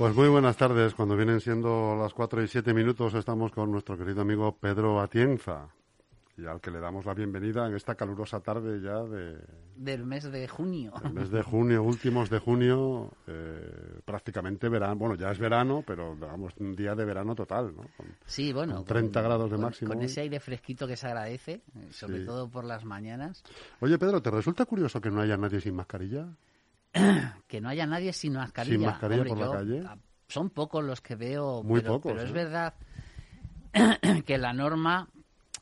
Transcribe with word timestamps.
Pues 0.00 0.14
muy 0.14 0.28
buenas 0.28 0.56
tardes. 0.56 0.94
Cuando 0.94 1.14
vienen 1.14 1.42
siendo 1.42 1.94
las 1.94 2.14
cuatro 2.14 2.42
y 2.42 2.48
siete 2.48 2.72
minutos, 2.72 3.12
estamos 3.12 3.52
con 3.52 3.70
nuestro 3.70 3.98
querido 3.98 4.22
amigo 4.22 4.56
Pedro 4.56 4.98
Atienza, 4.98 5.68
y 6.38 6.46
al 6.46 6.58
que 6.62 6.70
le 6.70 6.80
damos 6.80 7.04
la 7.04 7.12
bienvenida 7.12 7.66
en 7.66 7.74
esta 7.74 7.96
calurosa 7.96 8.40
tarde 8.40 8.80
ya 8.80 9.02
de... 9.02 9.36
Del 9.76 10.06
mes 10.06 10.24
de 10.32 10.48
junio. 10.48 10.94
Mes 11.12 11.28
de 11.28 11.42
junio, 11.42 11.82
últimos 11.82 12.30
de 12.30 12.38
junio, 12.38 13.10
eh, 13.26 14.00
prácticamente 14.02 14.70
verano. 14.70 14.96
Bueno, 14.96 15.16
ya 15.16 15.32
es 15.32 15.38
verano, 15.38 15.84
pero 15.86 16.14
digamos 16.14 16.54
un 16.56 16.74
día 16.74 16.94
de 16.94 17.04
verano 17.04 17.34
total, 17.34 17.76
¿no? 17.76 17.82
sí, 18.24 18.54
bueno. 18.54 18.76
Con 18.76 18.86
30 18.86 19.20
grados 19.20 19.50
de 19.50 19.58
máximo. 19.58 19.92
Con 19.92 20.00
ese 20.00 20.22
aire 20.22 20.40
fresquito 20.40 20.86
que 20.86 20.96
se 20.96 21.08
agradece, 21.08 21.60
eh, 21.76 21.88
sobre 21.90 22.24
todo 22.24 22.48
por 22.48 22.64
las 22.64 22.86
mañanas. 22.86 23.42
Oye, 23.80 23.98
Pedro, 23.98 24.22
¿te 24.22 24.30
resulta 24.30 24.64
curioso 24.64 24.98
que 24.98 25.10
no 25.10 25.20
haya 25.20 25.36
nadie 25.36 25.60
sin 25.60 25.74
mascarilla? 25.74 26.26
que 27.46 27.60
no 27.60 27.68
haya 27.68 27.86
nadie 27.86 28.12
sin 28.12 28.34
mascarilla. 28.34 28.76
Sin 28.76 28.86
mascarilla 28.86 29.24
por 29.24 29.38
la 29.38 29.50
calle. 29.50 29.82
Son 30.28 30.50
pocos 30.50 30.84
los 30.84 31.00
que 31.00 31.16
veo, 31.16 31.62
Muy 31.62 31.80
pero, 31.80 31.94
pocos, 31.94 32.12
pero 32.12 32.24
es 32.24 32.30
¿eh? 32.30 32.32
verdad 32.32 32.74
que 34.26 34.38
la 34.38 34.52
norma 34.52 35.08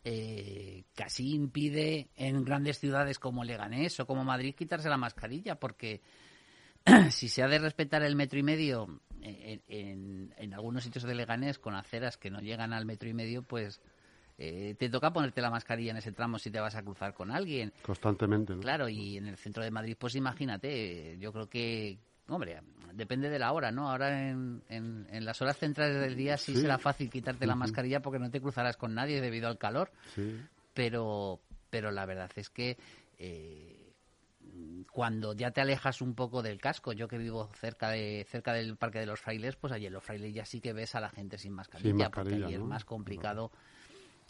eh, 0.05 0.85
casi 0.95 1.35
impide 1.35 2.11
en 2.17 2.45
grandes 2.45 2.79
ciudades 2.79 3.19
como 3.19 3.45
Leganés 3.45 3.99
o 4.01 4.07
como 4.07 4.25
Madrid 4.25 4.55
quitarse 4.55 4.89
la 4.89 4.97
mascarilla, 4.97 5.59
porque 5.59 6.03
si 7.11 7.29
se 7.29 7.43
ha 7.43 7.49
de 7.49 7.59
respetar 7.59 8.03
el 8.03 8.17
metro 8.17 8.39
y 8.39 8.43
medio 8.43 9.01
en, 9.21 9.63
en- 9.69 10.35
en 10.37 10.55
algunos 10.55 10.85
sitios 10.85 11.05
de 11.05 11.15
Leganés 11.15 11.59
con 11.59 11.75
aceras 11.75 12.17
que 12.17 12.31
no 12.31 12.41
llegan 12.41 12.73
al 12.73 12.87
metro 12.87 13.09
y 13.09 13.15
medio, 13.15 13.43
pues 13.43 13.81
eh, 14.39 14.75
te 14.79 14.89
toca 14.89 15.13
ponerte 15.13 15.41
la 15.41 15.51
mascarilla 15.51 15.91
en 15.91 15.97
ese 15.97 16.13
tramo 16.13 16.39
si 16.39 16.51
te 16.51 16.61
vas 16.61 16.75
a 16.77 16.83
cruzar 16.83 17.13
con 17.13 17.31
alguien. 17.33 17.73
Constantemente, 17.83 18.55
¿no? 18.55 18.61
Claro, 18.61 18.89
y 18.89 19.17
en 19.17 19.27
el 19.27 19.37
centro 19.37 19.63
de 19.65 19.71
Madrid, 19.71 19.97
pues 19.99 20.15
imagínate, 20.15 21.17
yo 21.19 21.33
creo 21.33 21.49
que, 21.49 21.99
hombre, 22.29 22.61
depende 22.95 23.29
de 23.31 23.39
la 23.39 23.53
hora, 23.53 23.71
¿no? 23.73 23.91
Ahora 23.91 24.29
en, 24.31 24.63
en, 24.69 25.07
en 25.11 25.25
las 25.25 25.43
horas 25.43 25.59
centrales 25.59 26.01
del 26.01 26.15
día 26.17 26.37
sí, 26.37 26.55
Sí. 26.55 26.61
será 26.63 26.79
fácil 26.79 27.11
quitarte 27.11 27.47
la 27.47 27.55
mascarilla 27.57 28.01
porque 28.01 28.19
no 28.21 28.31
te 28.31 28.41
cruzarás 28.41 28.77
con 28.77 28.95
nadie 28.95 29.21
debido 29.21 29.49
al 29.49 29.59
calor, 29.59 29.91
Sí. 30.15 30.41
pero, 30.73 31.41
pero 31.71 31.91
la 31.91 32.07
verdad 32.07 32.31
es 32.37 32.49
que 32.49 32.79
eh, 33.19 33.93
cuando 34.93 35.35
ya 35.35 35.51
te 35.51 35.61
alejas 35.61 36.01
un 36.01 36.15
poco 36.15 36.43
del 36.43 36.61
casco, 36.61 36.93
yo 36.93 37.09
que 37.09 37.19
vivo 37.19 37.51
cerca 37.55 37.91
de 37.91 38.25
cerca 38.29 38.53
del 38.53 38.77
Parque 38.77 39.01
de 39.01 39.07
los 39.07 39.21
Frailes, 39.21 39.57
pues 39.57 39.73
allí 39.73 39.87
en 39.87 39.93
los 39.93 40.03
Frailes 40.05 40.33
ya 40.35 40.45
sí 40.45 40.61
que 40.61 40.73
ves 40.73 40.95
a 40.95 41.01
la 41.01 41.11
gente 41.11 41.39
sin 41.39 41.53
mascarilla, 41.53 41.93
mascarilla, 41.95 42.11
porque 42.11 42.35
allí 42.47 42.55
es 42.55 42.61
más 42.61 42.85
complicado 42.85 43.51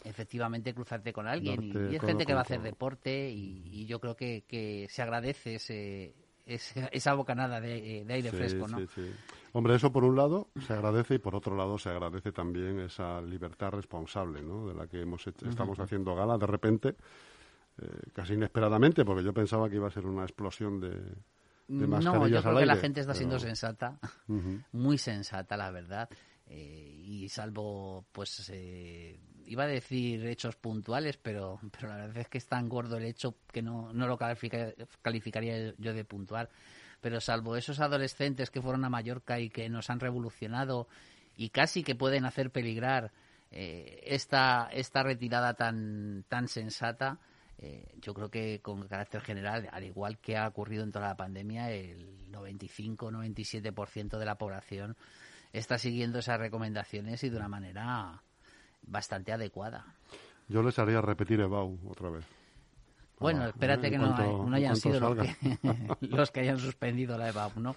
efectivamente 0.03 0.73
cruzarte 0.73 1.13
con 1.13 1.27
alguien 1.27 1.63
y, 1.63 1.95
es 1.95 2.01
gente 2.01 2.25
que 2.25 2.33
va 2.33 2.39
a 2.39 2.43
hacer 2.43 2.61
deporte 2.61 3.29
y, 3.29 3.63
y 3.71 3.85
yo 3.85 3.99
creo 3.99 4.15
que, 4.15 4.43
que 4.47 4.87
se 4.89 5.01
agradece 5.01 5.55
ese, 5.55 6.13
ese- 6.45 6.89
esa 6.91 7.13
bocanada 7.13 7.59
de, 7.61 8.03
de 8.05 8.13
aire 8.13 8.31
Sí, 8.31 8.37
fresco, 8.37 8.67
¿no? 8.67 8.79
sí, 8.79 8.87
sí. 8.95 9.11
Hombre, 9.53 9.75
eso 9.75 9.91
por 9.91 10.03
un 10.03 10.15
lado 10.15 10.49
se 10.65 10.73
agradece 10.73 11.15
y 11.15 11.19
por 11.19 11.35
otro 11.35 11.55
lado 11.55 11.77
se 11.77 11.89
agradece 11.89 12.31
también 12.31 12.79
esa 12.79 13.21
libertad 13.21 13.71
responsable, 13.71 14.41
¿no? 14.43 14.67
De 14.67 14.75
la 14.75 14.87
que 14.87 15.01
hemos 15.01 15.25
hecho- 15.27 15.47
estamos 15.49 15.79
haciendo 15.79 16.15
gala 16.15 16.37
de 16.37 16.45
repente, 16.47 16.95
eh, 17.81 17.87
casi 18.13 18.33
inesperadamente, 18.33 19.05
porque 19.05 19.23
yo 19.23 19.33
pensaba 19.33 19.69
que 19.69 19.75
iba 19.77 19.87
a 19.87 19.91
ser 19.91 20.05
una 20.05 20.23
explosión 20.23 20.79
de, 20.79 20.89
de 20.89 21.87
No, 21.87 22.27
yo 22.27 22.41
creo 22.41 22.53
al 22.53 22.59
que 22.59 22.65
la 22.65 22.75
gente 22.75 22.99
está 23.01 23.13
siendo 23.13 23.39
sensata, 23.39 23.99
muy 24.73 24.97
sensata, 24.97 25.57
la 25.57 25.71
verdad. 25.71 26.09
eh, 26.45 26.95
y 27.05 27.29
salvo, 27.29 28.05
pues, 28.11 28.49
eh, 28.53 29.19
iba 29.49 29.63
a 29.63 29.67
decir 29.67 30.25
hechos 30.27 30.55
puntuales, 30.55 31.17
pero, 31.17 31.59
pero 31.71 31.89
la 31.89 31.97
verdad 31.97 32.17
es 32.17 32.29
que 32.29 32.37
es 32.37 32.45
tan 32.47 32.69
gordo 32.69 32.97
el 32.97 33.05
hecho 33.05 33.35
que 33.51 33.61
no, 33.61 33.91
no 33.93 34.07
lo 34.07 34.17
califica- 34.17 34.73
calificaría 35.01 35.73
yo 35.77 35.93
de 35.93 36.05
puntual. 36.05 36.49
Pero 37.01 37.19
salvo 37.19 37.55
esos 37.55 37.79
adolescentes 37.79 38.51
que 38.51 38.61
fueron 38.61 38.85
a 38.85 38.89
Mallorca 38.89 39.39
y 39.39 39.49
que 39.49 39.67
nos 39.69 39.89
han 39.89 39.99
revolucionado 39.99 40.87
y 41.35 41.49
casi 41.49 41.83
que 41.83 41.95
pueden 41.95 42.25
hacer 42.25 42.51
peligrar 42.51 43.11
eh, 43.51 44.01
esta, 44.05 44.69
esta 44.71 45.01
retirada 45.01 45.55
tan, 45.55 46.25
tan 46.27 46.47
sensata, 46.47 47.19
eh, 47.57 47.91
yo 48.01 48.13
creo 48.13 48.29
que 48.29 48.61
con 48.61 48.87
carácter 48.87 49.21
general, 49.21 49.67
al 49.71 49.83
igual 49.83 50.19
que 50.19 50.37
ha 50.37 50.47
ocurrido 50.47 50.83
en 50.83 50.91
toda 50.91 51.07
la 51.07 51.17
pandemia, 51.17 51.71
el 51.71 52.29
95-97% 52.31 54.17
de 54.19 54.25
la 54.25 54.37
población 54.37 54.95
está 55.53 55.79
siguiendo 55.79 56.19
esas 56.19 56.39
recomendaciones 56.39 57.23
y 57.23 57.29
de 57.29 57.37
una 57.37 57.47
manera 57.47 58.21
bastante 58.81 59.31
adecuada. 59.31 59.95
Yo 60.47 60.63
les 60.63 60.77
haría 60.79 61.01
repetir 61.01 61.39
EBAU 61.41 61.79
otra 61.89 62.09
vez. 62.09 62.25
Bueno, 63.19 63.43
Ah, 63.43 63.49
espérate 63.49 63.91
que 63.91 63.97
no, 63.97 64.15
cuanto- 64.15 64.37
no 64.43 64.47
en 64.47 64.53
hayan 64.55 64.75
sido 64.77 64.99
los 64.99 65.15
que, 65.17 65.35
los 66.01 66.31
que 66.31 66.39
hayan 66.39 66.57
suspendido 66.57 67.17
la 67.17 67.29
EVAP, 67.29 67.57
¿no? 67.57 67.75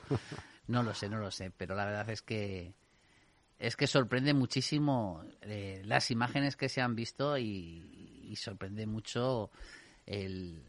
No 0.69 0.83
lo 0.83 0.95
sé, 0.95 1.09
no 1.09 1.19
lo 1.19 1.31
sé, 1.31 1.51
pero 1.51 1.75
la 1.75 1.85
verdad 1.85 2.09
es 2.11 2.23
que 2.23 2.75
es 3.59 3.77
que 3.77 3.87
sorprende 3.87 4.35
muchísimo 4.35 5.23
eh, 5.43 5.83
las 5.85 6.11
imágenes 6.11 6.57
que 6.57 6.69
se 6.69 6.81
han 6.81 6.95
visto 6.97 7.37
y, 7.39 8.23
y 8.31 8.37
sorprende 8.37 8.87
mucho 8.87 9.51
el, 10.07 10.62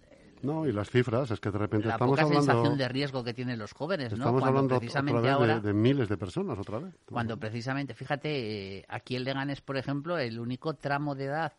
No, 0.44 0.68
y 0.68 0.74
las 0.74 0.90
cifras, 0.90 1.32
es 1.32 1.40
que 1.40 1.50
de 1.50 1.58
repente 1.58 1.88
la 1.88 1.94
estamos 1.94 2.12
poca 2.12 2.24
hablando, 2.24 2.46
sensación 2.46 2.78
de 2.78 2.88
riesgo 2.90 3.24
que 3.24 3.34
tienen 3.34 3.58
los 3.58 3.72
jóvenes, 3.72 4.12
¿no? 4.12 4.18
estamos 4.18 4.42
Cuando 4.42 4.48
hablando 4.48 4.76
otra 4.76 4.80
precisamente 4.80 5.22
vez 5.22 5.32
ahora 5.32 5.56
de, 5.56 5.68
de 5.68 5.74
miles 5.74 6.10
de 6.10 6.18
personas 6.18 6.60
otra 6.60 6.80
vez. 6.80 6.94
cuando 7.06 7.40
precisamente, 7.40 7.94
fíjate, 7.94 8.78
eh, 8.80 8.86
aquí 8.90 9.16
en 9.16 9.24
Leganés, 9.24 9.62
por 9.62 9.78
ejemplo, 9.78 10.18
el 10.18 10.40
único 10.40 10.76
tramo 10.76 11.16
de 11.16 11.26
edad 11.26 11.54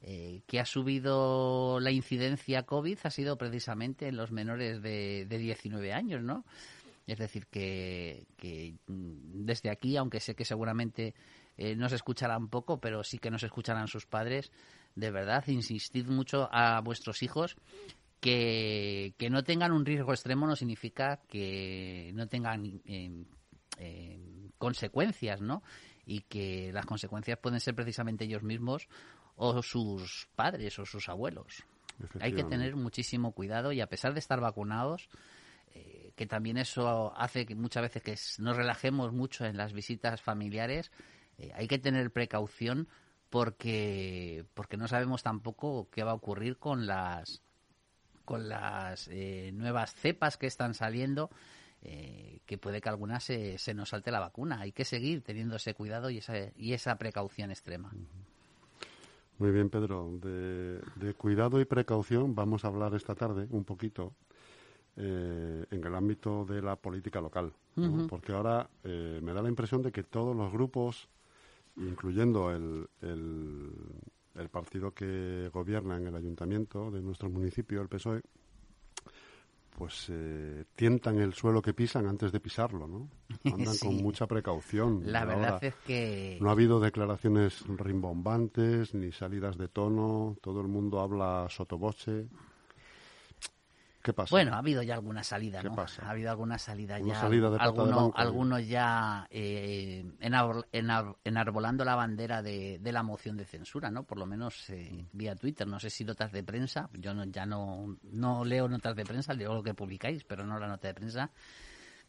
eh, 0.00 0.42
que 0.46 0.58
ha 0.58 0.64
subido 0.64 1.78
la 1.78 1.90
incidencia 1.90 2.64
COVID 2.64 2.98
ha 3.04 3.10
sido 3.10 3.36
precisamente 3.36 4.08
en 4.08 4.16
los 4.16 4.32
menores 4.32 4.82
de, 4.82 5.26
de 5.28 5.38
19 5.38 5.92
años, 5.92 6.22
¿no? 6.22 6.44
Es 7.06 7.18
decir, 7.18 7.46
que, 7.48 8.26
que, 8.36 8.74
mm, 8.86 9.44
desde 9.44 9.70
aquí, 9.70 9.96
aunque 9.96 10.20
sé 10.20 10.34
que 10.34 10.44
seguramente 10.44 11.14
eh, 11.56 11.76
nos 11.76 11.92
escucharán 11.92 12.48
poco, 12.48 12.80
pero 12.80 13.04
sí 13.04 13.18
que 13.18 13.30
nos 13.30 13.42
escucharán 13.42 13.88
sus 13.88 14.06
padres, 14.06 14.50
de 14.94 15.10
verdad, 15.10 15.44
insistid 15.48 16.06
mucho 16.06 16.48
a 16.50 16.80
vuestros 16.80 17.22
hijos 17.22 17.56
que, 18.22 19.14
que 19.18 19.30
no 19.30 19.42
tengan 19.42 19.72
un 19.72 19.84
riesgo 19.84 20.12
extremo 20.12 20.46
no 20.46 20.54
significa 20.54 21.20
que 21.28 22.12
no 22.14 22.28
tengan 22.28 22.80
eh, 22.86 23.24
eh, 23.78 24.48
consecuencias, 24.58 25.40
¿no? 25.40 25.64
Y 26.06 26.20
que 26.20 26.70
las 26.72 26.86
consecuencias 26.86 27.40
pueden 27.40 27.58
ser 27.58 27.74
precisamente 27.74 28.24
ellos 28.24 28.44
mismos 28.44 28.86
o 29.34 29.60
sus 29.60 30.28
padres 30.36 30.78
o 30.78 30.86
sus 30.86 31.08
abuelos. 31.08 31.64
Hay 32.20 32.32
que 32.32 32.44
tener 32.44 32.76
muchísimo 32.76 33.32
cuidado 33.32 33.72
y 33.72 33.80
a 33.80 33.88
pesar 33.88 34.12
de 34.12 34.20
estar 34.20 34.40
vacunados, 34.40 35.08
eh, 35.74 36.12
que 36.14 36.26
también 36.26 36.58
eso 36.58 37.12
hace 37.16 37.44
que 37.44 37.56
muchas 37.56 37.82
veces 37.82 38.02
que 38.02 38.16
nos 38.40 38.56
relajemos 38.56 39.12
mucho 39.12 39.46
en 39.46 39.56
las 39.56 39.72
visitas 39.72 40.22
familiares, 40.22 40.92
eh, 41.38 41.50
hay 41.56 41.66
que 41.66 41.80
tener 41.80 42.12
precaución 42.12 42.86
porque 43.30 44.44
porque 44.54 44.76
no 44.76 44.86
sabemos 44.86 45.24
tampoco 45.24 45.88
qué 45.90 46.04
va 46.04 46.12
a 46.12 46.14
ocurrir 46.14 46.58
con 46.58 46.86
las 46.86 47.42
con 48.24 48.48
las 48.48 49.08
eh, 49.08 49.50
nuevas 49.54 49.94
cepas 49.94 50.36
que 50.36 50.46
están 50.46 50.74
saliendo, 50.74 51.30
eh, 51.82 52.40
que 52.46 52.58
puede 52.58 52.80
que 52.80 52.88
algunas 52.88 53.24
se, 53.24 53.58
se 53.58 53.74
nos 53.74 53.90
salte 53.90 54.10
la 54.10 54.20
vacuna. 54.20 54.60
Hay 54.60 54.72
que 54.72 54.84
seguir 54.84 55.22
teniendo 55.22 55.56
ese 55.56 55.74
cuidado 55.74 56.10
y 56.10 56.18
esa, 56.18 56.34
y 56.56 56.72
esa 56.72 56.96
precaución 56.96 57.50
extrema. 57.50 57.92
Muy 59.38 59.50
bien, 59.50 59.70
Pedro. 59.70 60.10
De, 60.20 60.80
de 60.96 61.14
cuidado 61.14 61.60
y 61.60 61.64
precaución 61.64 62.34
vamos 62.34 62.64
a 62.64 62.68
hablar 62.68 62.94
esta 62.94 63.14
tarde 63.14 63.48
un 63.50 63.64
poquito 63.64 64.12
eh, 64.94 65.64
en 65.70 65.84
el 65.84 65.94
ámbito 65.94 66.44
de 66.44 66.60
la 66.60 66.76
política 66.76 67.20
local. 67.20 67.52
Porque 68.10 68.32
ahora 68.32 68.68
eh, 68.84 69.20
me 69.22 69.32
da 69.32 69.40
la 69.40 69.48
impresión 69.48 69.80
de 69.80 69.90
que 69.90 70.02
todos 70.02 70.36
los 70.36 70.52
grupos, 70.52 71.08
incluyendo 71.76 72.50
el, 72.50 72.86
el, 73.00 73.70
el 74.36 74.48
partido 74.48 74.92
que 74.92 75.50
gobierna 75.52 75.96
en 75.96 76.06
el 76.06 76.16
ayuntamiento 76.16 76.90
de 76.90 77.00
nuestro 77.00 77.28
municipio, 77.30 77.80
el 77.82 77.88
PSOE, 77.88 78.22
pues 79.76 80.06
eh, 80.10 80.64
tientan 80.76 81.18
el 81.18 81.32
suelo 81.32 81.62
que 81.62 81.72
pisan 81.72 82.06
antes 82.06 82.30
de 82.30 82.40
pisarlo, 82.40 82.86
¿no? 82.86 83.08
Andan 83.44 83.74
Sí. 83.74 83.86
con 83.86 83.96
mucha 83.96 84.26
precaución. 84.26 85.00
La 85.10 85.22
Ahora, 85.22 85.34
verdad 85.36 85.64
es 85.64 85.74
que 85.86 86.38
no 86.40 86.48
ha 86.50 86.52
habido 86.52 86.78
declaraciones 86.78 87.64
rimbombantes 87.66 88.94
ni 88.94 89.12
salidas 89.12 89.56
de 89.56 89.68
tono. 89.68 90.36
Todo 90.42 90.60
el 90.60 90.68
mundo 90.68 91.00
habla 91.00 91.46
sotoboche. 91.48 92.28
¿Qué 94.02 94.12
pasa? 94.12 94.34
Bueno, 94.34 94.54
ha 94.54 94.58
habido 94.58 94.82
ya 94.82 94.94
alguna 94.94 95.22
salida, 95.22 95.60
¿Qué 95.62 95.68
¿no? 95.68 95.76
pasa? 95.76 96.04
Ha 96.04 96.10
habido 96.10 96.28
alguna 96.30 96.58
salida 96.58 96.98
ya. 96.98 97.14
salida 97.14 97.50
de 97.50 97.56
pata 97.58 97.84
de 97.84 98.10
algunos 98.16 98.66
ya 98.66 99.28
eh, 99.30 100.04
enarbol- 100.20 100.66
enar- 100.72 101.14
enarbolando 101.22 101.84
la 101.84 101.94
bandera 101.94 102.42
de, 102.42 102.78
de 102.80 102.92
la 102.92 103.04
moción 103.04 103.36
de 103.36 103.44
censura, 103.44 103.90
¿no? 103.92 104.02
Por 104.02 104.18
lo 104.18 104.26
menos 104.26 104.64
Mm. 104.68 104.72
eh, 104.72 105.06
vía 105.12 105.36
Twitter. 105.36 105.68
No 105.68 105.78
sé 105.78 105.88
si 105.88 106.04
notas 106.04 106.32
de 106.32 106.42
prensa. 106.42 106.90
Yo 106.94 107.14
no, 107.14 107.24
ya 107.26 107.46
no, 107.46 107.96
no 108.02 108.44
leo 108.44 108.68
notas 108.68 108.96
de 108.96 109.04
prensa, 109.04 109.34
leo 109.34 109.54
lo 109.54 109.62
que 109.62 109.72
publicáis, 109.74 110.24
pero 110.24 110.44
no 110.44 110.58
la 110.58 110.66
nota 110.66 110.88
de 110.88 110.94
prensa. 110.94 111.30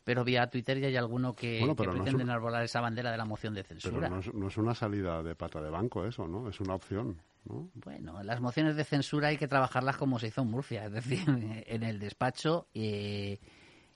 Pero 0.03 0.23
vía 0.23 0.47
Twitter 0.49 0.79
ya 0.79 0.87
hay 0.87 0.97
alguno 0.97 1.33
que, 1.33 1.59
Bueno, 1.59 1.75
que 1.75 1.83
pero 1.83 1.93
no 1.95 2.03
es 2.05 2.13
enarbolar 2.13 2.63
esa 2.63 2.81
bandera 2.81 3.11
de 3.11 3.17
la 3.17 3.25
moción 3.25 3.53
de 3.53 3.63
Pero 3.63 3.79
censura. 3.79 4.09
no 4.09 4.19
es, 4.19 4.33
no 4.33 4.47
es 4.47 4.57
una 4.57 4.73
salida 4.75 5.21
de 5.23 5.35
pata 5.35 5.61
de 5.61 5.69
banco 5.69 6.05
eso, 6.05 6.27
¿no? 6.27 6.49
Es 6.49 6.59
una 6.59 6.73
opción, 6.75 7.21
¿no? 7.45 7.69
Bueno, 7.75 8.21
las 8.23 8.41
mociones 8.41 8.75
de 8.75 8.83
censura 8.83 9.29
hay 9.29 9.37
que 9.37 9.47
trabajarlas 9.47 9.97
como 9.97 10.19
se 10.19 10.27
hizo 10.27 10.41
en 10.41 10.51
Murcia, 10.51 10.85
es 10.85 10.91
decir, 10.91 11.23
en 11.67 11.83
el 11.83 11.99
despacho 11.99 12.67
eh, 12.73 13.39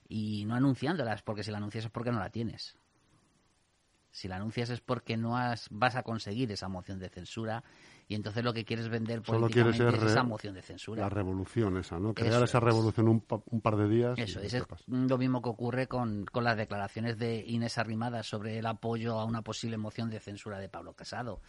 y 0.08 0.44
no 0.46 0.54
anunciándolas, 0.54 1.22
porque 1.22 1.42
si 1.42 1.50
la 1.50 1.58
anuncias 1.58 1.84
es 1.84 1.90
porque 1.90 2.12
no 2.12 2.18
la 2.18 2.30
tienes. 2.30 2.76
Si 4.10 4.26
la 4.26 4.36
anuncias 4.36 4.70
es 4.70 4.80
porque 4.80 5.16
no 5.16 5.36
has, 5.36 5.68
vas 5.70 5.94
a 5.94 6.02
conseguir 6.02 6.50
esa 6.50 6.68
moción 6.68 6.98
de 6.98 7.08
censura 7.08 7.62
y 8.08 8.14
entonces 8.14 8.42
lo 8.42 8.54
que 8.54 8.64
quieres 8.64 8.88
vender 8.88 9.20
políticamente 9.20 9.86
es 9.86 10.02
esa 10.02 10.22
moción 10.22 10.54
de 10.54 10.62
censura. 10.62 11.02
La 11.02 11.10
revolución 11.10 11.76
esa, 11.76 11.98
¿no? 11.98 12.14
Crear 12.14 12.42
esa 12.42 12.58
revolución 12.58 13.06
un, 13.06 13.22
un, 13.50 13.60
par 13.60 13.76
de 13.76 13.86
días. 13.86 14.18
Eso, 14.18 14.40
es 14.40 14.64
lo 14.86 15.18
mismo 15.18 15.42
que 15.42 15.50
ocurre 15.50 15.88
con, 15.88 16.24
con 16.24 16.42
las 16.42 16.56
declaraciones 16.56 17.18
de 17.18 17.44
Inés 17.46 17.76
Arrimada 17.76 18.22
sobre 18.22 18.58
el 18.58 18.66
apoyo 18.66 19.20
a 19.20 19.26
una 19.26 19.42
posible 19.42 19.76
moción 19.76 20.08
de 20.08 20.20
censura 20.20 20.58
de 20.58 20.70
Pablo 20.70 20.94
Casado. 20.94 21.42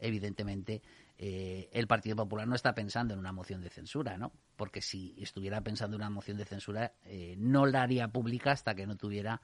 Evidentemente, 0.00 0.80
eh, 1.20 1.68
el 1.72 1.88
Partido 1.88 2.14
Popular 2.14 2.46
no 2.46 2.54
está 2.54 2.74
pensando 2.74 3.12
en 3.12 3.18
una 3.18 3.32
moción 3.32 3.60
de 3.60 3.70
censura, 3.70 4.16
¿no? 4.16 4.32
Porque 4.54 4.80
si 4.80 5.16
estuviera 5.18 5.60
pensando 5.62 5.96
en 5.96 6.02
una 6.02 6.10
moción 6.10 6.36
de 6.36 6.44
censura, 6.44 6.92
eh, 7.04 7.34
no 7.36 7.66
la 7.66 7.82
haría 7.82 8.06
pública 8.06 8.52
hasta 8.52 8.76
que 8.76 8.86
no 8.86 8.96
tuviera 8.96 9.42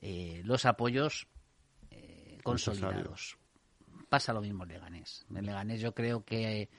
eh, 0.00 0.42
los 0.44 0.64
apoyos 0.64 1.26
consolidados. 2.44 3.36
Pasa 4.08 4.32
lo 4.32 4.40
mismo 4.40 4.62
en 4.62 4.70
Leganés. 4.70 5.26
En 5.34 5.44
Leganés 5.44 5.80
yo 5.80 5.92
creo 5.92 6.24
que, 6.24 6.70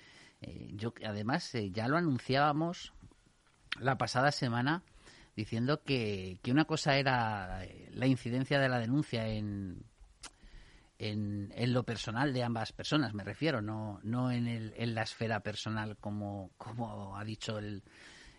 yo 0.71 0.94
además 1.06 1.51
ya 1.71 1.88
lo 1.88 1.97
anunciábamos 1.97 2.94
la 3.77 3.97
pasada 3.97 4.31
semana 4.31 4.83
diciendo 5.36 5.83
que, 5.83 6.39
que 6.41 6.51
una 6.51 6.65
cosa 6.65 6.97
era 6.97 7.68
la 7.91 8.07
incidencia 8.07 8.57
de 8.57 8.69
la 8.69 8.80
denuncia 8.80 9.27
en, 9.27 9.83
en, 11.00 11.51
en, 11.56 11.74
lo 11.74 11.84
personal 11.84 12.34
de 12.34 12.44
ambas 12.44 12.74
personas, 12.74 13.13
me 13.13 13.24
refiero, 13.24 13.62
no, 13.62 14.00
no 14.04 14.31
en, 14.31 14.48
el, 14.48 14.74
en 14.75 14.94
la 14.94 15.04
esfera 15.04 15.40
personal 15.40 15.98
como, 15.98 16.51
como 16.57 17.18
ha 17.18 17.24
dicho 17.24 17.57
el, 17.57 17.84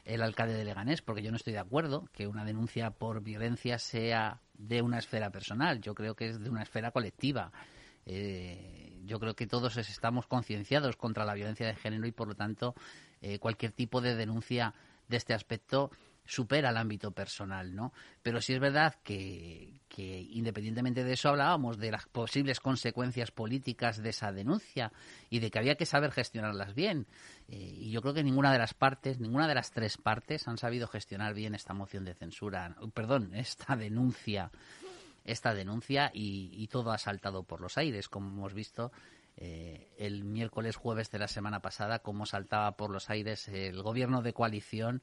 el 0.05 0.23
alcalde 0.23 0.55
de 0.55 0.65
Leganés, 0.65 1.03
porque 1.03 1.23
yo 1.23 1.31
no 1.31 1.37
estoy 1.37 1.55
de 1.55 1.59
acuerdo 1.59 2.09
que 2.13 2.27
una 2.27 2.45
denuncia 2.45 2.91
por 2.91 3.23
violencia 3.23 3.79
sea 3.79 4.41
de 4.55 4.83
una 4.83 4.99
esfera 4.99 5.31
personal. 5.31 5.81
Yo 5.81 5.95
creo 5.95 6.15
que 6.15 6.29
es 6.29 6.41
de 6.41 6.51
una 6.51 6.63
esfera 6.63 6.91
colectiva. 6.91 7.51
Eh, 8.05 9.01
yo 9.05 9.19
creo 9.19 9.35
que 9.35 9.47
todos 9.47 9.77
estamos 9.77 10.27
concienciados 10.27 10.97
contra 10.97 11.25
la 11.25 11.35
violencia 11.35 11.67
de 11.67 11.77
género 11.77 12.07
y, 12.07 12.13
por 12.13 12.29
lo 12.29 12.35
tanto, 12.35 12.75
eh, 13.23 13.39
cualquier 13.39 13.73
tipo 13.73 14.01
de 14.01 14.15
denuncia 14.15 14.75
de 15.09 15.17
este 15.17 15.33
aspecto 15.33 15.91
supera 16.31 16.71
el 16.71 16.77
ámbito 16.77 17.11
personal, 17.11 17.75
¿no? 17.75 17.93
Pero 18.23 18.41
sí 18.41 18.55
es 18.55 18.61
verdad 18.61 18.95
que, 19.03 19.81
que, 19.89 20.21
independientemente 20.31 21.03
de 21.03 21.15
eso 21.15 21.29
hablábamos 21.29 21.77
de 21.77 21.91
las 21.91 22.07
posibles 22.07 22.61
consecuencias 22.61 23.33
políticas 23.33 24.01
de 24.01 24.11
esa 24.11 24.31
denuncia 24.31 24.93
y 25.29 25.41
de 25.41 25.51
que 25.51 25.59
había 25.59 25.75
que 25.75 25.87
saber 25.87 26.13
gestionarlas 26.13 26.75
bien. 26.75 27.09
Eh, 27.49 27.57
y 27.57 27.91
yo 27.91 28.01
creo 28.01 28.15
que 28.15 28.23
ninguna 28.23 28.53
de 28.53 28.59
las 28.59 28.75
partes, 28.75 29.19
ninguna 29.19 29.49
de 29.49 29.57
las 29.57 29.73
tres 29.73 29.97
partes 29.97 30.47
han 30.47 30.57
sabido 30.57 30.87
gestionar 30.87 31.35
bien 31.35 31.57
esta 31.57 31.75
moción 31.75 32.05
de 32.05 32.15
censura, 32.15 32.77
perdón, 32.95 33.31
esta 33.35 33.75
denuncia, 33.75 34.53
esta 35.25 35.53
denuncia 35.53 36.13
y, 36.15 36.69
todo 36.69 36.93
ha 36.93 36.99
saltado 36.99 37.43
por 37.43 37.61
los 37.61 37.77
aires, 37.77 38.09
como 38.09 38.29
hemos 38.29 38.55
visto 38.55 38.93
eh, 39.37 39.89
el 39.99 40.23
miércoles 40.23 40.77
jueves 40.77 41.11
de 41.11 41.19
la 41.19 41.27
semana 41.27 41.61
pasada, 41.61 41.99
cómo 41.99 42.25
saltaba 42.25 42.77
por 42.77 42.91
los 42.91 43.11
aires 43.11 43.49
el 43.49 43.83
gobierno 43.83 44.23
de 44.23 44.33
coalición 44.33 45.03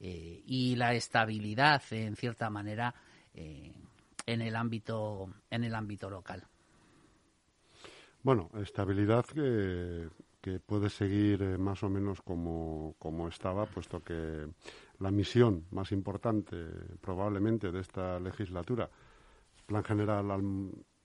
eh, 0.00 0.42
y 0.46 0.76
la 0.76 0.94
estabilidad, 0.94 1.82
en 1.90 2.16
cierta 2.16 2.50
manera, 2.50 2.94
eh, 3.34 3.72
en 4.26 4.42
el 4.42 4.56
ámbito 4.56 5.28
en 5.50 5.64
el 5.64 5.74
ámbito 5.74 6.10
local. 6.10 6.46
Bueno, 8.22 8.50
estabilidad 8.60 9.24
que, 9.24 10.08
que 10.40 10.60
puede 10.60 10.90
seguir 10.90 11.42
eh, 11.42 11.58
más 11.58 11.82
o 11.82 11.88
menos 11.88 12.20
como, 12.22 12.94
como 12.98 13.28
estaba, 13.28 13.66
puesto 13.66 14.02
que 14.02 14.46
la 15.00 15.10
misión 15.10 15.66
más 15.70 15.92
importante 15.92 16.56
probablemente 17.00 17.72
de 17.72 17.80
esta 17.80 18.20
legislatura, 18.20 18.90
plan 19.66 19.84
general 19.84 20.30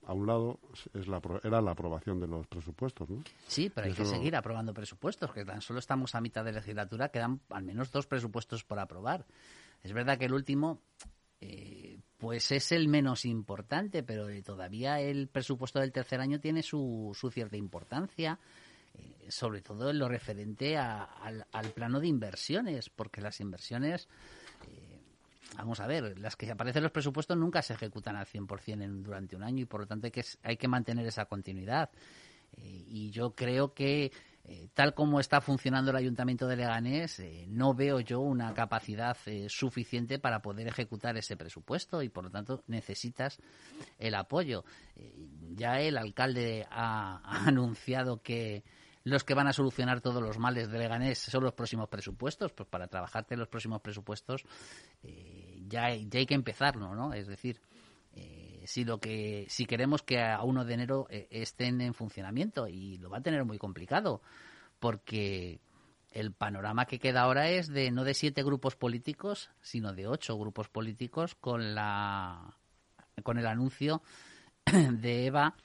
a 0.05 0.13
un 0.13 0.27
lado 0.27 0.59
es 0.93 1.07
la, 1.07 1.21
era 1.43 1.61
la 1.61 1.71
aprobación 1.71 2.19
de 2.19 2.27
los 2.27 2.47
presupuestos, 2.47 3.09
¿no? 3.09 3.23
Sí, 3.47 3.69
pero 3.69 3.87
hay 3.87 3.93
que 3.93 4.05
seguir 4.05 4.35
aprobando 4.35 4.73
presupuestos, 4.73 5.31
que 5.31 5.45
tan 5.45 5.61
solo 5.61 5.79
estamos 5.79 6.15
a 6.15 6.21
mitad 6.21 6.43
de 6.43 6.51
legislatura, 6.51 7.09
quedan 7.09 7.39
al 7.49 7.63
menos 7.63 7.91
dos 7.91 8.07
presupuestos 8.07 8.63
por 8.63 8.79
aprobar. 8.79 9.25
Es 9.81 9.93
verdad 9.93 10.17
que 10.17 10.25
el 10.25 10.33
último, 10.33 10.81
eh, 11.41 11.99
pues 12.17 12.51
es 12.51 12.71
el 12.71 12.87
menos 12.87 13.25
importante, 13.25 14.03
pero 14.03 14.27
todavía 14.43 14.99
el 14.99 15.27
presupuesto 15.27 15.79
del 15.79 15.91
tercer 15.91 16.19
año 16.19 16.39
tiene 16.39 16.63
su, 16.63 17.15
su 17.17 17.31
cierta 17.31 17.57
importancia, 17.57 18.39
eh, 18.93 19.27
sobre 19.29 19.61
todo 19.61 19.89
en 19.89 19.99
lo 19.99 20.07
referente 20.07 20.77
al, 20.77 21.45
al 21.51 21.69
plano 21.71 21.99
de 21.99 22.07
inversiones, 22.07 22.89
porque 22.89 23.21
las 23.21 23.39
inversiones 23.39 24.07
vamos 25.57 25.79
a 25.79 25.87
ver, 25.87 26.17
las 26.19 26.35
que 26.35 26.49
aparecen 26.51 26.79
en 26.79 26.83
los 26.83 26.91
presupuestos 26.91 27.37
nunca 27.37 27.61
se 27.61 27.73
ejecutan 27.73 28.15
al 28.15 28.25
100% 28.25 28.83
en, 28.83 29.03
durante 29.03 29.35
un 29.35 29.43
año 29.43 29.61
y 29.61 29.65
por 29.65 29.81
lo 29.81 29.87
tanto 29.87 30.07
hay 30.07 30.11
que, 30.11 30.23
hay 30.43 30.57
que 30.57 30.67
mantener 30.67 31.05
esa 31.05 31.25
continuidad. 31.25 31.89
Eh, 32.53 32.85
y 32.87 33.09
yo 33.11 33.31
creo 33.31 33.73
que 33.73 34.11
eh, 34.45 34.67
tal 34.73 34.93
como 34.93 35.19
está 35.19 35.41
funcionando 35.41 35.91
el 35.91 35.97
Ayuntamiento 35.97 36.47
de 36.47 36.57
Leganés, 36.57 37.19
eh, 37.19 37.45
no 37.47 37.73
veo 37.73 37.99
yo 37.99 38.19
una 38.19 38.53
capacidad 38.53 39.17
suficiente 39.47 40.19
para 40.19 40.41
poder 40.41 40.67
ejecutar 40.67 41.17
ese 41.17 41.37
presupuesto 41.37 42.03
y 42.03 42.09
por 42.09 42.25
lo 42.25 42.29
tanto 42.29 42.63
necesitas 42.67 43.39
el 43.99 44.15
apoyo. 44.15 44.65
ya 45.55 45.79
el 45.79 45.97
alcalde 45.97 46.67
ha 46.69 47.21
anunciado 47.47 48.21
que 48.21 48.63
los 49.03 49.23
que 49.23 49.33
van 49.33 49.47
a 49.47 49.53
solucionar 49.53 50.01
todos 50.01 50.21
los 50.21 50.37
males 50.37 50.69
de 50.69 50.79
Leganés 50.79 51.19
son 51.19 51.43
los 51.43 51.53
próximos 51.53 51.89
presupuestos, 51.89 52.53
pues 52.53 52.69
para 52.69 52.87
trabajarte 52.87 53.35
los 53.35 53.49
próximos 53.49 53.81
presupuestos 53.81 54.45
eh, 55.03 55.42
ya, 55.67 55.95
ya 55.95 56.19
hay 56.19 56.25
que 56.25 56.33
empezarlo, 56.33 56.95
¿no? 56.95 57.13
Es 57.13 57.27
decir, 57.27 57.59
eh, 58.13 58.63
si 58.65 58.85
lo 58.85 58.99
que 58.99 59.45
si 59.49 59.65
queremos 59.65 60.03
que 60.03 60.21
a 60.21 60.41
1 60.43 60.65
de 60.65 60.73
enero 60.73 61.07
eh, 61.09 61.27
estén 61.31 61.81
en 61.81 61.93
funcionamiento 61.93 62.67
y 62.67 62.97
lo 62.97 63.09
va 63.09 63.17
a 63.17 63.21
tener 63.21 63.43
muy 63.45 63.57
complicado 63.57 64.21
porque 64.79 65.59
el 66.11 66.31
panorama 66.31 66.85
que 66.85 66.99
queda 66.99 67.21
ahora 67.21 67.49
es 67.49 67.67
de 67.69 67.89
no 67.91 68.03
de 68.03 68.13
siete 68.13 68.43
grupos 68.43 68.75
políticos 68.75 69.49
sino 69.61 69.93
de 69.93 70.07
ocho 70.07 70.37
grupos 70.37 70.69
políticos 70.69 71.33
con 71.33 71.73
la 71.73 72.55
con 73.23 73.39
el 73.39 73.47
anuncio 73.47 74.03
de 74.91 75.25
Eva 75.25 75.55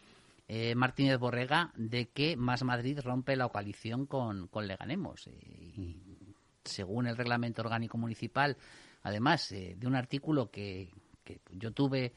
eh, 0.48 0.74
Martínez 0.74 1.18
Borrega 1.18 1.72
de 1.76 2.08
que 2.08 2.34
Más 2.36 2.64
Madrid 2.64 2.98
rompe 3.04 3.36
la 3.36 3.48
coalición 3.48 4.06
con, 4.06 4.48
con 4.48 4.66
Leganemos. 4.66 5.26
Eh, 5.26 5.32
y 5.76 6.34
según 6.64 7.06
el 7.06 7.18
reglamento 7.18 7.60
orgánico 7.60 7.98
municipal, 7.98 8.56
además 9.02 9.50
eh, 9.52 9.74
de 9.76 9.86
un 9.86 9.94
artículo 9.94 10.50
que, 10.50 10.90
yo 11.50 11.72
tuve 11.72 12.14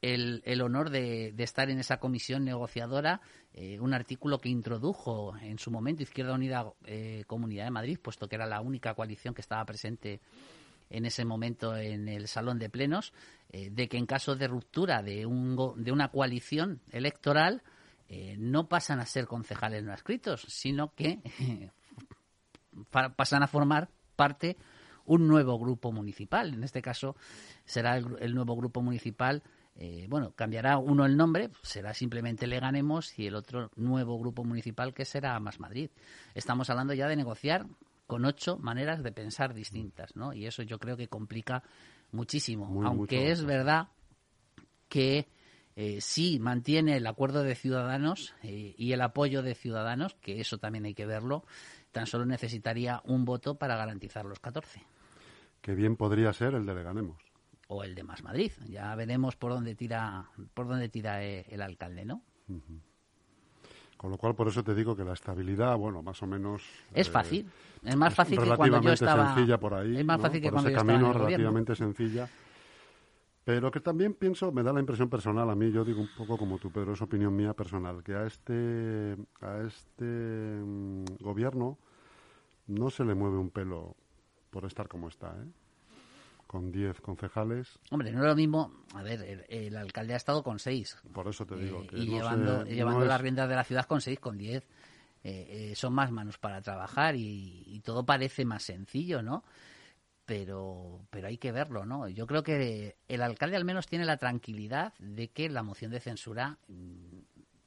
el, 0.00 0.40
el 0.46 0.62
honor 0.62 0.88
de, 0.88 1.34
estar 1.36 1.68
en 1.68 1.78
esa 1.78 1.98
comisión 1.98 2.42
negociadora, 2.42 3.20
un 3.80 3.92
artículo 3.92 4.38
que 4.38 4.48
introdujo 4.48 5.36
en 5.42 5.58
su 5.58 5.70
momento 5.70 6.02
Izquierda 6.02 6.32
Unida 6.32 6.72
Comunidad 7.26 7.64
de 7.64 7.70
Madrid, 7.70 7.98
puesto 8.00 8.26
que 8.26 8.36
era 8.36 8.46
la 8.46 8.62
única 8.62 8.94
coalición 8.94 9.34
que 9.34 9.42
estaba 9.42 9.62
presente 9.66 10.22
en 10.90 11.06
ese 11.06 11.24
momento 11.24 11.76
en 11.76 12.08
el 12.08 12.28
salón 12.28 12.58
de 12.58 12.70
plenos 12.70 13.12
eh, 13.50 13.70
de 13.70 13.88
que 13.88 13.96
en 13.96 14.06
caso 14.06 14.36
de 14.36 14.48
ruptura 14.48 15.02
de, 15.02 15.26
un, 15.26 15.56
de 15.76 15.92
una 15.92 16.08
coalición 16.08 16.80
electoral 16.90 17.62
eh, 18.08 18.36
no 18.38 18.68
pasan 18.68 19.00
a 19.00 19.06
ser 19.06 19.26
concejales 19.26 19.82
no 19.82 19.92
escritos, 19.92 20.44
sino 20.48 20.94
que 20.94 21.20
pasan 23.16 23.42
a 23.42 23.48
formar 23.48 23.88
parte 24.16 24.56
un 25.06 25.28
nuevo 25.28 25.58
grupo 25.58 25.92
municipal. 25.92 26.54
En 26.54 26.64
este 26.64 26.82
caso 26.82 27.16
será 27.64 27.96
el, 27.96 28.34
nuevo 28.34 28.56
grupo 28.56 28.82
municipal. 28.82 29.42
Eh, 29.76 30.06
bueno, 30.08 30.32
cambiará 30.36 30.78
uno 30.78 31.04
el 31.04 31.16
nombre, 31.16 31.50
será 31.62 31.94
simplemente 31.94 32.46
Le 32.46 32.60
Ganemos 32.60 33.18
y 33.18 33.26
el 33.26 33.34
otro 33.34 33.70
nuevo 33.76 34.18
grupo 34.18 34.44
municipal 34.44 34.94
que 34.94 35.04
será 35.04 35.38
Más 35.40 35.58
Madrid. 35.58 35.90
Estamos 36.34 36.70
hablando 36.70 36.94
ya 36.94 37.08
de 37.08 37.16
negociar 37.16 37.66
con 38.06 38.24
ocho 38.24 38.58
maneras 38.58 39.02
de 39.02 39.12
pensar 39.12 39.54
distintas, 39.54 40.14
¿no? 40.14 40.32
Y 40.32 40.46
eso 40.46 40.62
yo 40.62 40.78
creo 40.78 40.96
que 40.96 41.08
complica 41.08 41.62
muchísimo, 42.12 42.82
aunque 42.86 43.30
es 43.30 43.44
verdad 43.44 43.88
que 44.88 45.26
eh, 45.76 46.00
sí 46.00 46.38
mantiene 46.38 46.96
el 46.96 47.06
acuerdo 47.06 47.42
de 47.42 47.56
ciudadanos 47.56 48.34
eh, 48.42 48.74
y 48.78 48.92
el 48.92 49.00
apoyo 49.00 49.42
de 49.42 49.56
ciudadanos, 49.56 50.14
que 50.20 50.40
eso 50.40 50.58
también 50.58 50.84
hay 50.84 50.94
que 50.94 51.06
verlo, 51.06 51.44
tan 51.90 52.06
solo 52.06 52.24
necesitaría 52.26 53.02
un 53.04 53.24
voto 53.24 53.56
para 53.56 53.76
garantizar 53.76 54.24
los 54.24 54.38
14. 54.38 54.82
Que 55.64 55.74
bien 55.74 55.96
podría 55.96 56.30
ser 56.34 56.52
el 56.52 56.66
de 56.66 56.74
Leganemos. 56.74 57.16
O 57.68 57.84
el 57.84 57.94
de 57.94 58.02
Más 58.02 58.22
Madrid. 58.22 58.52
Ya 58.68 58.94
veremos 58.96 59.34
por 59.34 59.50
dónde 59.50 59.74
tira, 59.74 60.28
por 60.52 60.68
dónde 60.68 60.90
tira 60.90 61.24
eh, 61.24 61.46
el 61.48 61.62
alcalde, 61.62 62.04
¿no? 62.04 62.20
Con 63.96 64.10
lo 64.10 64.18
cual, 64.18 64.34
por 64.34 64.46
eso 64.46 64.62
te 64.62 64.74
digo 64.74 64.94
que 64.94 65.04
la 65.04 65.14
estabilidad, 65.14 65.74
bueno, 65.78 66.02
más 66.02 66.22
o 66.22 66.26
menos... 66.26 66.62
Es 66.92 67.08
fácil. 67.08 67.50
Es 67.82 67.96
más 67.96 68.14
fácil 68.14 68.38
que 68.38 68.54
cuando 68.54 68.82
yo 68.82 68.92
estaba... 68.92 69.34
sencilla 69.34 69.58
por 69.58 69.72
ahí. 69.72 69.96
Es 69.96 70.04
más 70.04 70.20
fácil 70.20 70.42
que 70.42 70.50
por 70.50 70.60
cuando 70.60 70.68
ese 70.68 70.76
camino 70.76 71.14
relativamente 71.14 71.74
sencilla. 71.74 72.28
Pero 73.42 73.70
que 73.70 73.80
también 73.80 74.12
pienso, 74.12 74.52
me 74.52 74.62
da 74.62 74.70
la 74.70 74.80
impresión 74.80 75.08
personal 75.08 75.48
a 75.48 75.54
mí, 75.54 75.72
yo 75.72 75.82
digo 75.82 76.02
un 76.02 76.10
poco 76.14 76.36
como 76.36 76.58
tú, 76.58 76.70
Pedro, 76.70 76.92
es 76.92 77.00
opinión 77.00 77.34
mía 77.34 77.54
personal, 77.54 78.02
que 78.04 78.14
a 78.14 78.26
este, 78.26 79.16
a 79.40 79.62
este 79.66 80.04
mm, 80.04 81.04
gobierno 81.20 81.78
no 82.66 82.90
se 82.90 83.06
le 83.06 83.14
mueve 83.14 83.38
un 83.38 83.48
pelo 83.48 83.96
por 84.54 84.66
estar 84.66 84.86
como 84.86 85.08
está, 85.08 85.34
¿eh? 85.36 85.50
con 86.46 86.70
10 86.70 87.00
concejales. 87.00 87.76
Hombre, 87.90 88.12
no 88.12 88.20
es 88.20 88.26
lo 88.26 88.36
mismo. 88.36 88.84
A 88.94 89.02
ver, 89.02 89.44
el, 89.48 89.76
alcalde 89.76 90.14
ha 90.14 90.16
estado 90.16 90.44
con 90.44 90.60
6. 90.60 90.98
Por 91.12 91.26
eso 91.26 91.44
te 91.44 91.56
digo. 91.56 91.84
y 91.90 92.06
llevando, 92.06 92.64
llevando 92.64 93.04
las 93.04 93.20
riendas 93.20 93.48
de 93.48 93.56
la 93.56 93.64
ciudad 93.64 93.86
con 93.86 94.00
6, 94.00 94.20
con 94.20 94.38
10. 94.38 94.64
Eh, 95.24 95.72
son 95.74 95.92
más 95.92 96.12
manos 96.12 96.38
para 96.38 96.62
trabajar 96.62 97.16
y, 97.16 97.80
todo 97.84 98.06
parece 98.06 98.44
más 98.44 98.62
sencillo, 98.62 99.22
¿no? 99.22 99.42
Pero, 100.24 101.00
pero 101.10 101.26
hay 101.26 101.38
que 101.38 101.50
verlo, 101.50 101.84
¿no? 101.84 102.08
Yo 102.08 102.28
creo 102.28 102.44
que 102.44 102.94
el 103.08 103.22
alcalde 103.22 103.56
al 103.56 103.64
menos 103.64 103.88
tiene 103.88 104.04
la 104.04 104.18
tranquilidad 104.18 104.94
de 105.00 105.30
que 105.32 105.48
la 105.48 105.64
moción 105.64 105.90
de 105.90 105.98
censura 105.98 106.58
mm, 106.68 107.18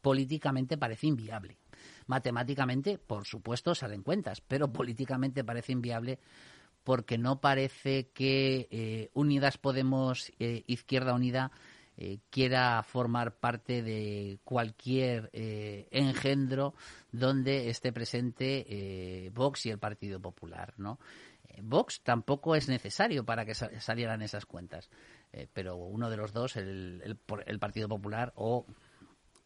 políticamente 0.02 0.78
parece 0.78 1.08
inviable. 1.08 1.58
Matemáticamente, 2.06 2.98
por 2.98 3.26
supuesto, 3.26 3.76
salen 3.76 4.04
cuentas, 4.04 4.40
pero 4.40 4.72
políticamente 4.72 5.44
parece 5.44 5.74
inviable 5.74 6.20
porque 6.88 7.18
no 7.18 7.42
parece 7.42 8.12
que 8.12 8.70
eh, 8.72 9.10
Unidas 9.14 9.58
Podemos, 9.58 10.32
eh, 10.40 10.64
Izquierda 10.68 11.14
Unida, 11.14 11.52
eh, 11.98 12.20
quiera 12.30 12.82
formar 12.82 13.36
parte 13.36 13.84
de 13.84 14.40
cualquier 14.46 15.30
engendro 15.92 16.76
donde 17.12 17.70
esté 17.70 17.92
presente 17.92 19.30
Vox 19.34 19.66
y 19.66 19.70
el 19.70 19.80
Partido 19.80 20.22
Popular, 20.22 20.76
¿no? 20.78 20.98
Vox 21.62 22.00
tampoco 22.04 22.56
es 22.56 22.70
necesario 22.70 23.26
para 23.26 23.44
que 23.44 23.54
salieran 23.54 24.22
esas 24.22 24.46
cuentas, 24.46 24.90
pero 25.52 25.76
uno 25.76 26.10
de 26.10 26.16
los 26.16 26.32
dos, 26.32 26.56
el, 26.56 27.20
el 27.48 27.60
Partido 27.60 27.90
Popular 27.90 28.32
o 28.38 28.66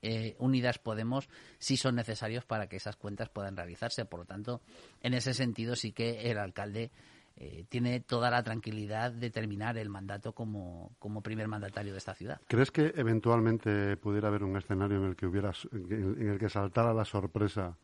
eh, 0.01 0.35
Unidas 0.39 0.79
Podemos 0.79 1.29
sí 1.59 1.77
son 1.77 1.95
necesarios 1.95 2.43
para 2.43 2.67
que 2.67 2.77
esas 2.77 2.95
cuentas 2.95 3.29
puedan 3.29 3.55
realizarse. 3.55 4.05
Por 4.05 4.21
lo 4.21 4.25
tanto, 4.25 4.61
en 5.01 5.13
ese 5.13 5.33
sentido 5.33 5.75
sí 5.75 5.91
que 5.91 6.31
el 6.31 6.37
alcalde 6.39 6.91
eh, 7.35 7.65
tiene 7.69 7.99
toda 7.99 8.29
la 8.29 8.43
tranquilidad 8.43 9.11
de 9.11 9.29
terminar 9.29 9.77
el 9.77 9.89
mandato 9.89 10.33
como, 10.33 10.91
como, 10.99 11.21
primer 11.21 11.47
mandatario 11.47 11.91
de 11.91 11.97
esta 11.97 12.13
ciudad. 12.13 12.39
¿Crees 12.47 12.71
que 12.71 12.93
eventualmente 12.95 13.97
pudiera 13.97 14.27
haber 14.27 14.43
un 14.43 14.57
escenario 14.57 14.97
en 14.97 15.05
el 15.05 15.15
que 15.15 15.25
hubiera 15.25 15.51
en 15.71 16.29
el 16.29 16.37
que 16.37 16.49
saltara 16.49 16.93
la 16.93 17.05
sorpresa 17.05 17.77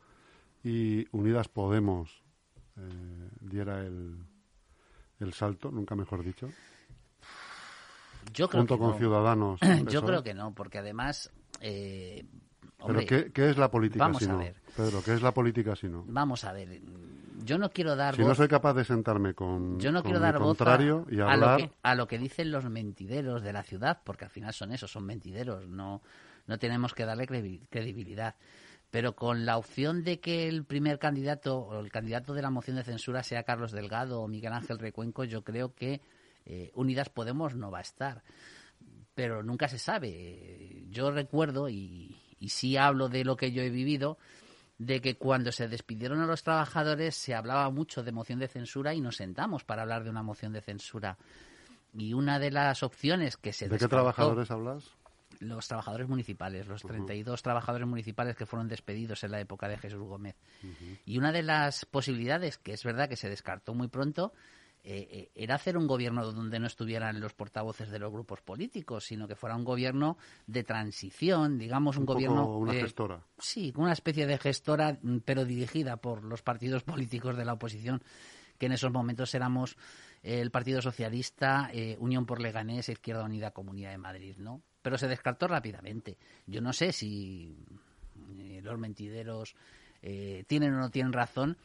y 0.64 1.06
Unidas 1.12 1.48
Podemos 1.48 2.24
eh, 2.78 3.30
diera 3.42 3.80
el, 3.80 4.18
el 5.20 5.34
salto, 5.34 5.72
nunca 5.72 5.96
mejor 5.96 6.24
dicho? 6.24 6.50
Yo 8.34 8.48
creo 8.50 8.62
junto 8.62 8.78
con 8.78 8.98
Ciudadanos. 8.98 9.60
Yo 9.90 10.04
creo 10.04 10.24
que 10.24 10.34
no, 10.34 10.54
porque 10.54 10.80
además 10.80 11.32
eh, 11.62 12.26
¿Pero 12.86 13.32
qué, 13.34 13.50
es 13.50 13.58
la 13.58 13.72
política 13.72 14.06
vamos 14.06 14.22
si 14.22 14.28
no? 14.28 14.36
A 14.36 14.38
ver. 14.38 14.56
Pedro, 14.76 15.02
¿qué 15.04 15.14
es 15.14 15.22
la 15.22 15.34
política 15.34 15.76
si 15.76 15.88
no? 15.88 16.04
Vamos 16.08 16.44
a 16.44 16.54
ver. 16.54 16.80
Yo 17.44 17.58
no 17.58 17.70
quiero 17.70 17.96
dar 17.96 18.16
Si 18.16 18.24
no 18.24 18.36
soy 18.36 18.48
capaz 18.48 18.74
de 18.74 18.84
sentarme 18.84 19.34
con 19.34 19.80
Yo 19.80 19.92
no 19.92 20.04
quiero 20.04 20.20
dar 20.20 20.38
contrario 20.38 21.06
y 21.10 21.20
hablar... 21.20 21.44
A 21.44 21.52
lo, 21.52 21.58
que, 21.58 21.72
a 21.82 21.96
lo 21.96 22.08
que 22.08 22.18
dicen 22.18 22.52
los 22.52 22.70
mentideros 22.70 23.44
de 23.44 23.54
la 23.54 23.64
ciudad, 23.64 24.02
porque 24.04 24.26
al 24.26 24.32
final 24.32 24.54
son 24.54 24.72
esos, 24.72 24.92
son 24.92 25.06
mentideros. 25.06 25.68
No, 25.68 26.02
no 26.46 26.60
tenemos 26.60 26.94
que 26.94 27.06
darle 27.06 27.26
credibilidad. 27.26 28.36
Pero 28.92 29.16
con 29.16 29.46
la 29.46 29.58
opción 29.58 30.04
de 30.04 30.20
que 30.20 30.48
el 30.48 30.64
primer 30.64 31.00
candidato 31.00 31.58
o 31.58 31.80
el 31.80 31.92
candidato 31.92 32.34
de 32.34 32.42
la 32.42 32.50
moción 32.50 32.78
de 32.78 32.84
censura 32.84 33.24
sea 33.24 33.44
Carlos 33.44 33.72
Delgado 33.72 34.22
o 34.22 34.28
Miguel 34.28 34.54
Ángel 34.54 34.80
Recuenco, 34.80 35.24
yo 35.24 35.44
creo 35.44 35.74
que 35.74 36.02
eh, 36.46 36.72
Unidas 36.74 37.10
Podemos 37.10 37.56
no 37.56 37.72
va 37.72 37.80
a 37.80 37.82
estar 37.82 38.24
pero 39.18 39.42
nunca 39.42 39.68
se 39.68 39.80
sabe. 39.80 40.86
Yo 40.92 41.10
recuerdo, 41.10 41.70
y, 41.70 42.16
y 42.40 42.50
sí 42.50 42.78
hablo 42.78 43.10
de 43.10 43.24
lo 43.24 43.36
que 43.36 43.52
yo 43.52 43.62
he 43.62 43.70
vivido, 43.70 44.18
de 44.78 45.02
que 45.02 45.18
cuando 45.18 45.52
se 45.52 45.68
despidieron 45.68 46.22
a 46.22 46.28
los 46.28 46.44
trabajadores 46.44 47.16
se 47.16 47.34
hablaba 47.34 47.70
mucho 47.70 48.04
de 48.04 48.12
moción 48.12 48.40
de 48.40 48.48
censura 48.48 48.94
y 48.94 49.02
nos 49.02 49.18
sentamos 49.18 49.64
para 49.64 49.82
hablar 49.82 50.04
de 50.04 50.10
una 50.10 50.24
moción 50.24 50.54
de 50.54 50.62
censura. 50.62 51.18
Y 51.94 52.14
una 52.14 52.38
de 52.38 52.52
las 52.52 52.84
opciones 52.84 53.38
que 53.38 53.54
se 53.54 53.68
¿De 53.70 53.78
qué 53.78 53.88
trabajadores 53.88 54.52
hablas? 54.52 54.92
Los 55.40 55.68
trabajadores 55.68 56.08
municipales, 56.08 56.68
los 56.68 56.82
32 56.82 57.42
trabajadores 57.42 57.88
municipales 57.88 58.36
que 58.36 58.46
fueron 58.46 58.68
despedidos 58.68 59.24
en 59.24 59.32
la 59.32 59.40
época 59.40 59.68
de 59.68 59.78
Jesús 59.78 60.02
Gómez. 60.02 60.36
Y 61.06 61.18
una 61.18 61.32
de 61.32 61.44
las 61.44 61.86
posibilidades, 61.86 62.58
que 62.58 62.74
es 62.74 62.84
verdad 62.84 63.08
que 63.10 63.16
se 63.16 63.30
descartó 63.30 63.74
muy 63.74 63.88
pronto, 63.88 64.34
eh, 64.90 65.06
eh, 65.12 65.32
era 65.36 65.56
hacer 65.56 65.78
un 65.78 65.86
gobierno 65.86 66.32
donde 66.32 66.60
no 66.60 66.66
estuvieran 66.66 67.20
los 67.20 67.34
portavoces 67.34 67.92
de 67.92 68.00
los 68.00 68.10
grupos 68.10 68.40
políticos, 68.40 69.04
sino 69.04 69.28
que 69.28 69.36
fuera 69.36 69.54
un 69.54 69.66
gobierno 69.66 70.18
de 70.46 70.64
transición, 70.64 71.58
digamos 71.58 71.98
un, 71.98 72.06
gobierno... 72.06 72.58
una 72.58 72.72
gestora. 72.72 73.22
Sí, 73.38 73.74
una 73.76 73.92
especie 73.92 74.26
de 74.26 74.38
gestora, 74.38 74.98
mm, 75.02 75.18
pero 75.26 75.44
dirigida 75.44 75.98
por 75.98 76.24
los 76.24 76.42
partidos 76.42 76.84
políticos 76.86 77.36
de 77.36 77.44
la 77.44 77.52
oposición, 77.52 78.02
que 78.58 78.68
en 78.68 78.72
esos 78.72 78.90
momentos 78.94 79.36
éramos 79.36 79.76
eh, 80.24 80.40
el 80.40 80.52
Partido 80.52 80.82
Socialista, 80.82 81.70
Unión 82.00 82.26
por 82.26 82.40
Leganés, 82.40 82.88
Izquierda 82.88 83.26
Unida, 83.26 83.52
Comunidad 83.52 83.92
de 83.92 83.98
Madrid, 83.98 84.38
¿no? 84.38 84.62
Pero 84.82 84.98
se 84.98 85.10
descartó 85.10 85.50
rápidamente. 85.50 86.18
Yo 86.46 86.62
no 86.62 86.72
sé 86.72 86.94
si 86.94 87.58
los 88.62 88.80
mentideros 88.80 89.54
tienen 90.48 90.74
o 90.76 90.80
no 90.80 90.90
tienen 90.92 91.12
razón, 91.12 91.58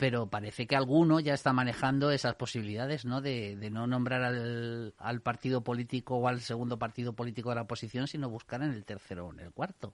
pero 0.00 0.30
parece 0.30 0.66
que 0.66 0.76
alguno 0.76 1.20
ya 1.20 1.34
está 1.34 1.52
manejando 1.52 2.10
esas 2.10 2.34
posibilidades, 2.34 3.04
¿no? 3.04 3.20
De, 3.20 3.54
no 3.70 3.86
nombrar 3.86 4.22
al, 4.24 5.20
partido 5.22 5.62
político 5.62 6.16
o 6.16 6.26
al 6.26 6.40
segundo 6.40 6.78
partido 6.78 7.12
político 7.12 7.50
de 7.50 7.56
la 7.56 7.62
oposición, 7.62 8.08
sino 8.08 8.30
buscar 8.30 8.62
en 8.62 8.70
el 8.70 8.86
tercero 8.86 9.26
o 9.26 9.32
en 9.34 9.40
el 9.40 9.52
cuarto. 9.52 9.92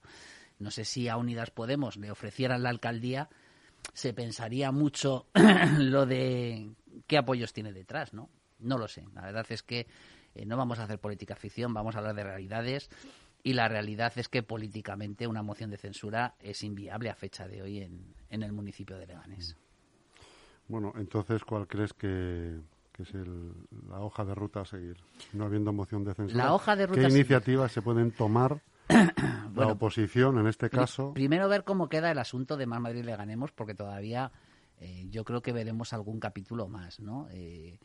No 0.60 0.70
sé 0.70 0.84
si 0.84 1.08
a 1.08 1.16
Unidas 1.16 1.50
Podemos 1.50 1.96
le 1.96 2.12
ofrecieran 2.12 2.62
la 2.62 2.70
alcaldía, 2.70 3.28
se 3.94 4.14
pensaría 4.14 4.70
mucho 4.70 5.26
lo 5.78 6.06
de 6.06 6.70
qué 7.08 7.18
apoyos 7.18 7.52
tiene 7.52 7.72
detrás, 7.72 8.14
¿no? 8.14 8.30
No 8.60 8.78
lo 8.78 8.86
sé. 8.86 9.04
La 9.12 9.22
verdad 9.22 9.44
es 9.48 9.64
que 9.64 9.88
eh, 10.36 10.46
no 10.46 10.56
vamos 10.56 10.78
a 10.78 10.84
hacer 10.84 11.00
política 11.00 11.34
ficción, 11.34 11.74
vamos 11.74 11.96
a 11.96 11.98
hablar 11.98 12.14
de 12.14 12.22
realidades 12.22 12.90
y 13.42 13.54
la 13.54 13.66
realidad 13.66 14.12
es 14.14 14.28
que 14.28 14.44
políticamente 14.44 15.26
una 15.26 15.42
moción 15.42 15.70
de 15.70 15.78
censura 15.78 16.36
es 16.38 16.62
inviable 16.62 17.10
a 17.10 17.16
fecha 17.16 17.48
de 17.48 17.62
hoy 17.62 17.80
en, 17.80 18.14
en 18.30 18.44
el 18.44 18.52
municipio 18.52 18.96
de 18.98 19.08
Leganés. 19.08 19.56
Bueno, 20.68 20.92
entonces, 20.96 21.44
¿cuál 21.44 21.66
crees 21.66 21.92
que, 21.92 22.58
es 22.98 23.14
la 23.88 24.00
hoja 24.00 24.24
de 24.24 24.34
ruta 24.34 24.62
a 24.62 24.64
seguir? 24.64 24.96
No 25.32 25.44
habiendo 25.44 25.72
moción 25.72 26.04
de 26.04 26.14
censura. 26.14 26.44
La 26.44 26.54
hoja 26.54 26.74
de 26.74 26.86
ruta 26.86 27.00
¿Qué 27.00 27.08
iniciativas 27.08 27.70
se 27.70 27.82
pueden 27.82 28.10
tomar 28.10 28.60
la 29.54 29.68
oposición 29.68 30.38
en 30.38 30.46
este 30.48 30.70
caso? 30.70 31.12
Primero 31.14 31.48
ver 31.48 31.64
cómo 31.64 31.88
queda 31.88 32.10
el 32.10 32.18
asunto 32.18 32.56
de 32.56 32.66
Más 32.66 32.80
Madrid 32.80 33.04
le 33.04 33.16
ganemos, 33.16 33.52
porque 33.52 33.74
todavía 33.74 34.32
eh, 34.80 35.06
yo 35.08 35.24
creo 35.24 35.40
que 35.40 35.52
veremos 35.52 35.92
algún 35.92 36.18
capítulo 36.18 36.66
más, 36.66 36.98
¿no? 36.98 37.28
Eh, 37.30 37.78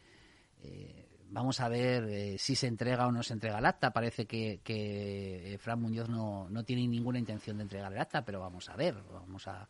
eh, 0.63 1.07
vamos 1.29 1.59
a 1.59 1.69
ver 1.69 2.37
si 2.39 2.55
se 2.55 2.67
entrega 2.67 3.07
o 3.07 3.11
no 3.11 3.21
se 3.21 3.33
entrega 3.33 3.59
el 3.59 3.65
acta. 3.65 3.93
Parece 3.93 4.25
que, 4.25 4.59
que 4.63 5.57
Fran 5.61 5.79
Muñoz 5.79 6.09
no, 6.09 6.49
no 6.49 6.63
tiene 6.63 6.87
ninguna 6.87 7.19
intención 7.19 7.57
de 7.57 7.63
entregar 7.63 7.93
el 7.93 7.99
acta, 7.99 8.25
pero 8.25 8.39
vamos 8.39 8.69
a 8.69 8.75
ver, 8.75 8.95
vamos 9.11 9.47
a, 9.47 9.67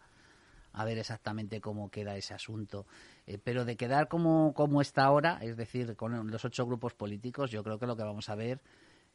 a 0.74 0.86
ver 0.86 0.98
exactamente 0.98 1.62
cómo 1.62 1.90
queda 1.90 2.16
ese 2.16 2.34
asunto. 2.34 2.86
Eh, 3.26 3.38
pero 3.38 3.66
de 3.66 3.76
quedar 3.76 4.08
como, 4.08 4.54
como 4.54 4.82
está 4.82 5.04
ahora, 5.04 5.40
es 5.42 5.58
decir, 5.58 5.96
con 5.96 6.30
los 6.30 6.46
ocho 6.46 6.66
grupos 6.66 6.94
políticos, 6.94 7.52
yo 7.52 7.64
creo 7.64 7.78
que 7.78 7.88
lo 7.88 7.96
que 7.96 8.04
vamos 8.04 8.30
a 8.30 8.36
ver 8.36 8.62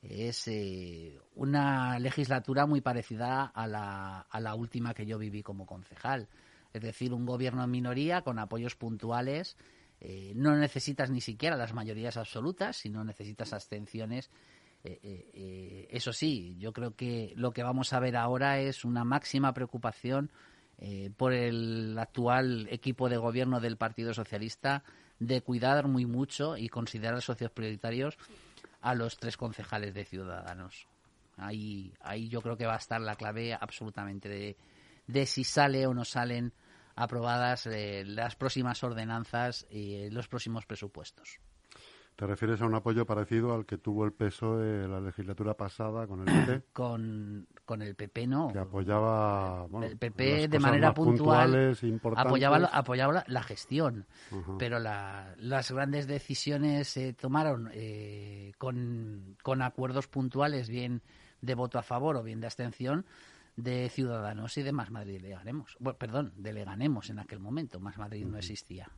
es 0.03 0.47
eh, 0.49 1.19
una 1.35 1.99
legislatura 1.99 2.67
muy 2.67 2.81
parecida 2.81 3.45
a 3.45 3.67
la, 3.67 4.21
a 4.21 4.41
la 4.41 4.55
última 4.55 4.95
que 4.95 5.07
yo 5.07 5.19
viví 5.19 5.43
como 5.43 5.67
concejal. 5.67 6.29
Es 6.73 6.83
decir, 6.83 7.15
un 7.15 7.25
gobierno 7.25 7.65
en 7.65 7.71
minoría 7.71 8.23
con 8.23 8.39
apoyos 8.39 8.77
puntuales. 8.77 9.57
Eh, 9.99 10.35
no 10.37 10.55
necesitas 10.55 11.11
ni 11.11 11.23
siquiera 11.23 11.57
las 11.57 11.73
mayorías 11.73 12.19
absolutas, 12.19 12.77
sino 12.77 13.03
necesitas 13.03 13.53
abstenciones. 13.55 14.31
eso 14.85 16.13
sí, 16.13 16.55
yo 16.59 16.73
creo 16.73 16.95
que 16.95 17.33
lo 17.35 17.51
que 17.51 17.65
vamos 17.65 17.93
a 17.93 17.99
ver 17.99 18.15
ahora 18.15 18.61
es 18.61 18.85
una 18.85 19.03
máxima 19.03 19.53
preocupación 19.53 20.31
eh, 20.79 21.11
por 21.17 21.33
el 21.33 21.97
actual 21.99 22.69
equipo 22.71 23.09
de 23.09 23.17
gobierno 23.17 23.61
del 23.61 23.77
Partido 23.77 24.13
Socialista 24.13 24.85
de 25.19 25.41
cuidar 25.41 25.89
muy 25.89 26.05
mucho 26.05 26.57
y 26.57 26.69
considerar 26.69 27.23
socios 27.23 27.51
prioritarios 27.51 28.19
a 28.83 28.95
los 28.95 29.17
tres 29.17 29.37
concejales 29.37 29.95
de 29.95 30.05
Ciudadanos. 30.05 30.87
Ahí, 31.39 31.95
ahí 32.01 32.29
yo 32.29 32.43
creo 32.43 32.57
que 32.57 32.67
va 32.67 32.75
a 32.75 32.79
estar 32.79 33.01
la 33.01 33.17
clave 33.17 33.55
absolutamente 33.55 34.29
de, 34.29 34.57
de 35.07 35.27
si 35.27 35.45
sale 35.45 35.87
o 35.87 35.95
no 35.95 36.05
salen 36.05 36.53
aprobadas 36.95 37.67
eh, 37.67 38.05
las 38.07 38.37
próximas 38.37 38.83
ordenanzas 38.83 39.67
y 39.71 40.11
los 40.11 40.29
próximos 40.29 40.67
presupuestos. 40.67 41.41
¿Te 42.17 42.27
refieres 42.27 42.63
a 42.63 42.65
un 42.65 42.75
apoyo 42.75 43.05
parecido 43.05 43.55
al 43.55 43.67
que 43.67 43.77
tuvo 43.77 44.07
el 44.07 44.13
PSOE 44.13 44.89
la 44.89 45.01
legislatura 45.03 45.55
pasada 45.55 46.07
con 46.07 46.27
el 46.27 46.47
PP? 46.47 46.63
con, 46.73 47.47
con 47.67 47.83
el 47.83 47.95
PP 47.95 48.27
no. 48.27 48.49
Que 48.55 48.59
apoyaba. 48.59 49.67
el 49.83 49.99
PP 49.99 50.49
de 50.49 50.59
manera 50.59 50.95
puntual 50.95 51.77
apoyaba, 52.17 52.57
apoyaba 52.73 53.23
la, 53.27 53.43
gestión, 53.43 54.07
pero 54.59 54.79
las 54.79 55.71
grandes 55.71 56.07
decisiones 56.07 56.89
se 56.89 57.13
tomaron 57.13 57.69
eh, 57.75 58.53
con, 58.57 59.37
con 59.43 59.61
acuerdos 59.61 60.09
puntuales, 60.09 60.71
bien 60.71 61.03
de 61.43 61.55
voto 61.55 61.79
a 61.79 61.83
favor 61.83 62.17
o 62.17 62.23
bien 62.23 62.41
de 62.41 62.47
abstención 62.47 63.05
de 63.57 63.91
Ciudadanos 63.91 64.57
y 64.57 64.63
de 64.63 64.73
Más 64.73 64.91
Madrid 64.91 65.21
le 65.21 65.31
ganemos. 65.31 65.77
Bueno, 65.81 65.99
perdón, 65.99 66.33
de 66.37 66.55
le 66.55 66.65
ganemos 66.65 67.11
en 67.11 67.19
aquel 67.19 67.41
momento. 67.41 67.79
Más 67.79 67.99
Madrid 67.99 68.25
no 68.25 68.39
existía. 68.39 68.91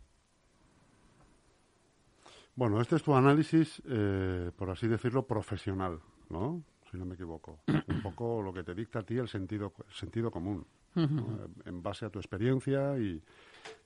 Bueno, 2.59 2.81
este 2.81 2.97
es 2.97 3.05
tu 3.05 3.15
análisis, 3.15 3.81
eh, 3.87 4.50
por 4.57 4.69
así 4.69 4.88
decirlo, 4.88 5.25
profesional, 5.25 6.00
¿no? 6.29 6.61
Si 6.91 6.97
no 6.97 7.05
me 7.05 7.15
equivoco. 7.15 7.61
Un 7.87 8.03
poco 8.03 8.43
lo 8.43 8.53
que 8.53 8.65
te 8.65 8.75
dicta 8.75 8.99
a 8.99 9.03
ti 9.05 9.17
el 9.17 9.29
sentido, 9.29 9.73
sentido 9.93 10.29
común, 10.29 10.67
en 10.97 11.83
base 11.85 12.05
a 12.05 12.11
tu 12.11 12.19
experiencia 12.19 12.99
y, 12.99 13.23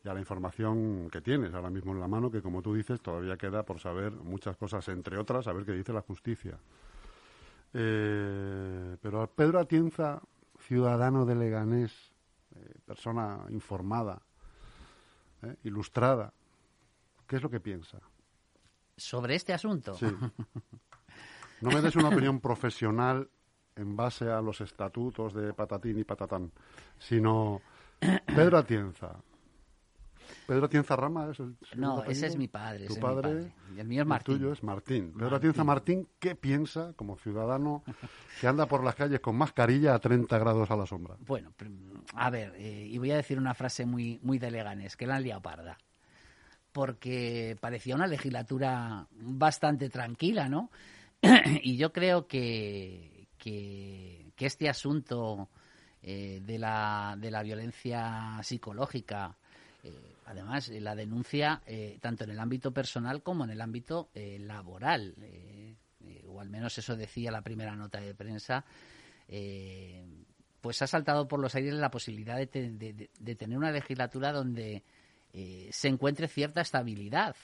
a 0.06 0.14
la 0.14 0.20
información 0.20 1.10
que 1.10 1.20
tienes 1.20 1.52
ahora 1.52 1.68
mismo 1.68 1.92
en 1.92 2.00
la 2.00 2.08
mano, 2.08 2.30
que 2.30 2.40
como 2.40 2.62
tú 2.62 2.72
dices, 2.72 3.02
todavía 3.02 3.36
queda 3.36 3.62
por 3.62 3.78
saber 3.78 4.10
muchas 4.12 4.56
cosas, 4.56 4.88
entre 4.88 5.18
otras, 5.18 5.44
saber 5.44 5.66
qué 5.66 5.72
dice 5.72 5.92
la 5.92 6.00
justicia. 6.00 6.58
Eh, 7.74 8.96
pero 9.02 9.26
Pedro 9.26 9.60
Atienza, 9.60 10.22
ciudadano 10.60 11.26
de 11.26 11.34
Leganés, 11.34 11.92
eh, 12.56 12.72
persona 12.86 13.44
informada, 13.50 14.22
ilustrada, 15.62 16.32
¿qué 17.26 17.36
es 17.36 17.42
lo 17.42 17.50
que 17.50 17.60
piensa? 17.60 18.00
Sobre 19.02 19.34
este 19.34 19.52
asunto. 19.52 19.96
No 21.60 21.70
me 21.70 21.80
des 21.80 21.94
una 21.96 22.08
opinión 22.08 22.40
profesional 22.40 23.28
en 23.76 23.96
base 23.96 24.30
a 24.30 24.40
los 24.40 24.60
estatutos 24.60 25.32
de 25.32 25.54
patatín 25.54 25.98
y 25.98 26.04
patatán, 26.04 26.50
sino 26.98 27.60
Pedro 28.26 28.58
Atienza. 28.58 29.22
Pedro 30.46 30.66
Atienza 30.66 30.96
Rama 30.96 31.30
es 31.30 31.40
el 31.40 31.56
No, 31.76 32.02
ese 32.04 32.26
es 32.26 32.36
mi 32.36 32.48
padre. 32.48 32.86
Tu 32.86 32.96
padre, 32.98 33.52
Y 33.76 33.80
el 33.80 33.86
mío 33.86 34.02
es 34.02 34.08
Martín. 34.08 34.34
El 34.34 34.40
tuyo 34.40 34.52
es 34.52 34.62
Martín. 34.62 35.12
Pedro 35.16 35.36
Atienza 35.36 35.62
Martín, 35.62 36.08
¿qué 36.18 36.34
piensa 36.34 36.94
como 36.94 37.16
ciudadano 37.16 37.84
que 38.40 38.46
anda 38.48 38.66
por 38.66 38.82
las 38.82 38.94
calles 38.94 39.20
con 39.20 39.36
mascarilla 39.36 39.94
a 39.94 39.98
30 39.98 40.38
grados 40.38 40.70
a 40.70 40.76
la 40.76 40.86
sombra? 40.86 41.16
Bueno, 41.20 41.52
a 42.14 42.30
ver, 42.30 42.54
eh, 42.56 42.86
y 42.88 42.98
voy 42.98 43.10
a 43.12 43.16
decir 43.16 43.38
una 43.38 43.54
frase 43.54 43.86
muy, 43.86 44.18
muy 44.22 44.38
de 44.38 44.50
Leganes, 44.50 44.96
que 44.96 45.06
la 45.06 45.16
han 45.16 45.22
liado 45.22 45.42
parda 45.42 45.78
porque 46.72 47.56
parecía 47.60 47.94
una 47.94 48.06
legislatura 48.06 49.06
bastante 49.12 49.88
tranquila, 49.90 50.48
¿no? 50.48 50.70
y 51.62 51.76
yo 51.76 51.92
creo 51.92 52.26
que, 52.26 53.28
que, 53.38 54.32
este 54.38 54.68
asunto 54.68 55.50
eh, 56.02 56.40
de, 56.42 56.58
la, 56.58 57.14
de 57.16 57.30
la 57.30 57.44
violencia 57.44 58.40
psicológica, 58.42 59.36
eh, 59.84 60.16
además 60.26 60.68
la 60.68 60.96
denuncia 60.96 61.62
eh, 61.64 61.98
tanto 62.00 62.24
en 62.24 62.30
el 62.30 62.40
ámbito 62.40 62.72
personal 62.72 63.22
como 63.22 63.44
en 63.44 63.50
el 63.50 63.60
ámbito 63.60 64.08
laboral, 64.14 65.14
o 66.26 66.40
al 66.40 66.50
menos 66.50 66.76
eso 66.76 66.96
decía 66.96 67.30
la 67.30 67.42
primera 67.42 67.76
nota 67.76 68.00
de 68.00 68.16
prensa, 68.16 68.64
pues 70.60 70.82
ha 70.82 70.88
saltado 70.88 71.28
por 71.28 71.38
los 71.38 71.54
aires 71.54 71.74
la 71.74 71.90
posibilidad 71.92 72.36
de, 72.36 73.08
de 73.16 73.34
tener 73.36 73.56
una 73.56 73.70
legislatura 73.70 74.32
donde 74.32 74.82
eh, 75.32 75.68
se 75.72 75.88
encuentre 75.88 76.28
cierta 76.28 76.60
estabilidad 76.60 77.36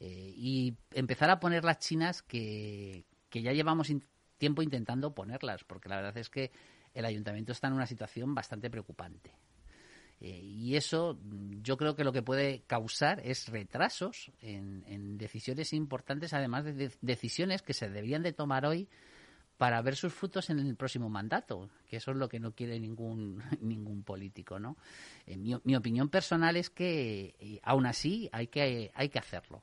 eh, 0.00 0.32
y 0.34 0.74
empezar 0.94 1.30
a 1.30 1.40
poner 1.40 1.64
las 1.64 1.78
chinas 1.78 2.22
que, 2.22 3.04
ya 3.30 3.52
llevamos 3.52 3.92
tiempo 4.38 4.62
intentando 4.62 5.14
ponerlas, 5.14 5.64
porque 5.64 5.88
la 5.88 5.96
verdad 5.96 6.16
es 6.16 6.30
que 6.30 6.50
el 6.94 7.04
ayuntamiento 7.04 7.52
está 7.52 7.68
en 7.68 7.74
una 7.74 7.86
situación 7.86 8.34
bastante 8.34 8.70
preocupante. 8.70 9.32
Eh, 10.20 10.40
y 10.42 10.76
eso 10.76 11.18
yo 11.62 11.76
creo 11.76 11.94
que 11.94 12.02
lo 12.02 12.12
que 12.12 12.22
puede 12.22 12.62
causar 12.66 13.20
es 13.24 13.48
retrasos 13.48 14.32
en, 14.40 15.18
decisiones 15.18 15.72
importantes, 15.72 16.32
además 16.32 16.64
de, 16.64 16.90
decisiones 17.02 17.62
que 17.62 17.74
se 17.74 17.88
deberían 17.88 18.22
de 18.22 18.32
tomar 18.32 18.66
hoy 18.66 18.88
para 19.58 19.82
ver 19.82 19.96
sus 19.96 20.14
frutos 20.14 20.50
en 20.50 20.60
el 20.60 20.76
próximo 20.76 21.10
mandato, 21.10 21.68
que 21.90 21.96
eso 21.96 22.12
es 22.12 22.16
lo 22.16 22.28
que 22.28 22.38
no 22.38 22.52
quiere 22.52 22.78
ningún, 22.78 23.42
ningún 23.60 24.04
político, 24.04 24.58
¿no? 24.58 24.76
Eh, 25.26 25.36
mi, 25.36 25.76
opinión 25.76 26.08
personal 26.08 26.56
es 26.56 26.70
que 26.70 27.34
eh, 27.40 27.60
aún 27.64 27.84
así 27.84 28.30
hay 28.32 28.46
que, 28.46 28.92
hay 28.94 29.08
que 29.08 29.18
hacerlo. 29.18 29.62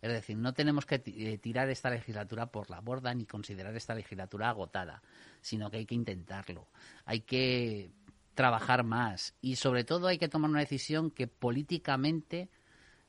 Es 0.00 0.12
decir, 0.12 0.36
no 0.36 0.54
tenemos 0.54 0.86
que 0.86 1.02
eh, 1.04 1.38
tirar 1.38 1.68
esta 1.68 1.90
legislatura 1.90 2.46
por 2.46 2.70
la 2.70 2.80
borda 2.80 3.12
ni 3.14 3.26
considerar 3.26 3.74
esta 3.74 3.96
legislatura 3.96 4.48
agotada, 4.48 5.02
sino 5.40 5.70
que 5.70 5.78
hay 5.78 5.86
que 5.86 5.96
intentarlo. 5.96 6.68
Hay 7.04 7.20
que 7.20 7.90
trabajar 8.34 8.84
más 8.84 9.34
y 9.40 9.56
sobre 9.56 9.82
todo 9.82 10.06
hay 10.06 10.18
que 10.18 10.28
tomar 10.28 10.50
una 10.50 10.60
decisión 10.60 11.10
que 11.10 11.26
políticamente 11.26 12.48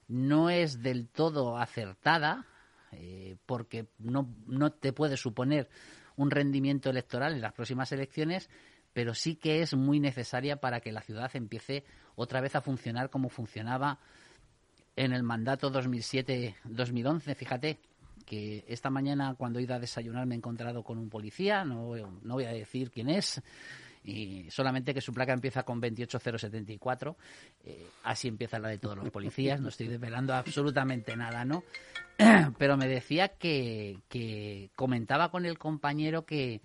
no 0.07 0.49
es 0.49 0.81
del 0.81 1.07
todo 1.09 1.57
acertada, 1.57 2.47
porque 3.45 3.87
no, 3.99 4.33
no 4.47 4.71
te 4.71 4.93
puede 4.93 5.17
suponer 5.17 5.69
un 6.17 6.31
rendimiento 6.31 6.89
electoral 6.89 7.33
en 7.33 7.41
las 7.41 7.53
próximas 7.53 7.91
elecciones, 7.91 8.49
pero 8.93 9.13
sí 9.13 9.35
que 9.35 9.61
es 9.61 9.73
muy 9.75 9.99
necesaria 9.99 10.57
para 10.57 10.81
que 10.81 10.91
la 10.91 11.01
ciudad 11.01 11.31
empiece 11.35 11.85
otra 12.15 12.41
vez 12.41 12.55
a 12.55 12.61
funcionar 12.61 13.09
como 13.09 13.29
funcionaba 13.29 13.99
en 14.95 15.13
el 15.13 15.23
mandato 15.23 15.71
2007-2011. 15.71 17.35
Fíjate 17.35 17.79
que 18.25 18.65
esta 18.67 18.89
mañana 18.89 19.35
cuando 19.37 19.59
he 19.59 19.63
ido 19.63 19.75
a 19.75 19.79
desayunar 19.79 20.25
me 20.25 20.35
he 20.35 20.37
encontrado 20.37 20.83
con 20.83 20.97
un 20.97 21.09
policía, 21.09 21.63
no, 21.63 21.95
no 21.95 22.33
voy 22.33 22.45
a 22.45 22.51
decir 22.51 22.91
quién 22.91 23.09
es, 23.09 23.41
y 24.03 24.49
solamente 24.49 24.93
que 24.93 25.01
su 25.01 25.13
placa 25.13 25.33
empieza 25.33 25.63
con 25.63 25.81
28074. 25.81 27.15
Eh, 27.65 27.87
así 28.03 28.27
empieza 28.27 28.59
la 28.59 28.69
de 28.69 28.77
todos 28.77 28.97
los 28.97 29.09
policías, 29.09 29.59
no 29.59 29.69
estoy 29.69 29.87
desvelando 29.87 30.33
absolutamente 30.33 31.15
nada, 31.15 31.45
¿no? 31.45 31.63
Pero 32.57 32.77
me 32.77 32.87
decía 32.87 33.29
que, 33.29 33.99
comentaba 34.75 35.29
con 35.29 35.45
el 35.45 35.57
compañero 35.57 36.25
que, 36.25 36.61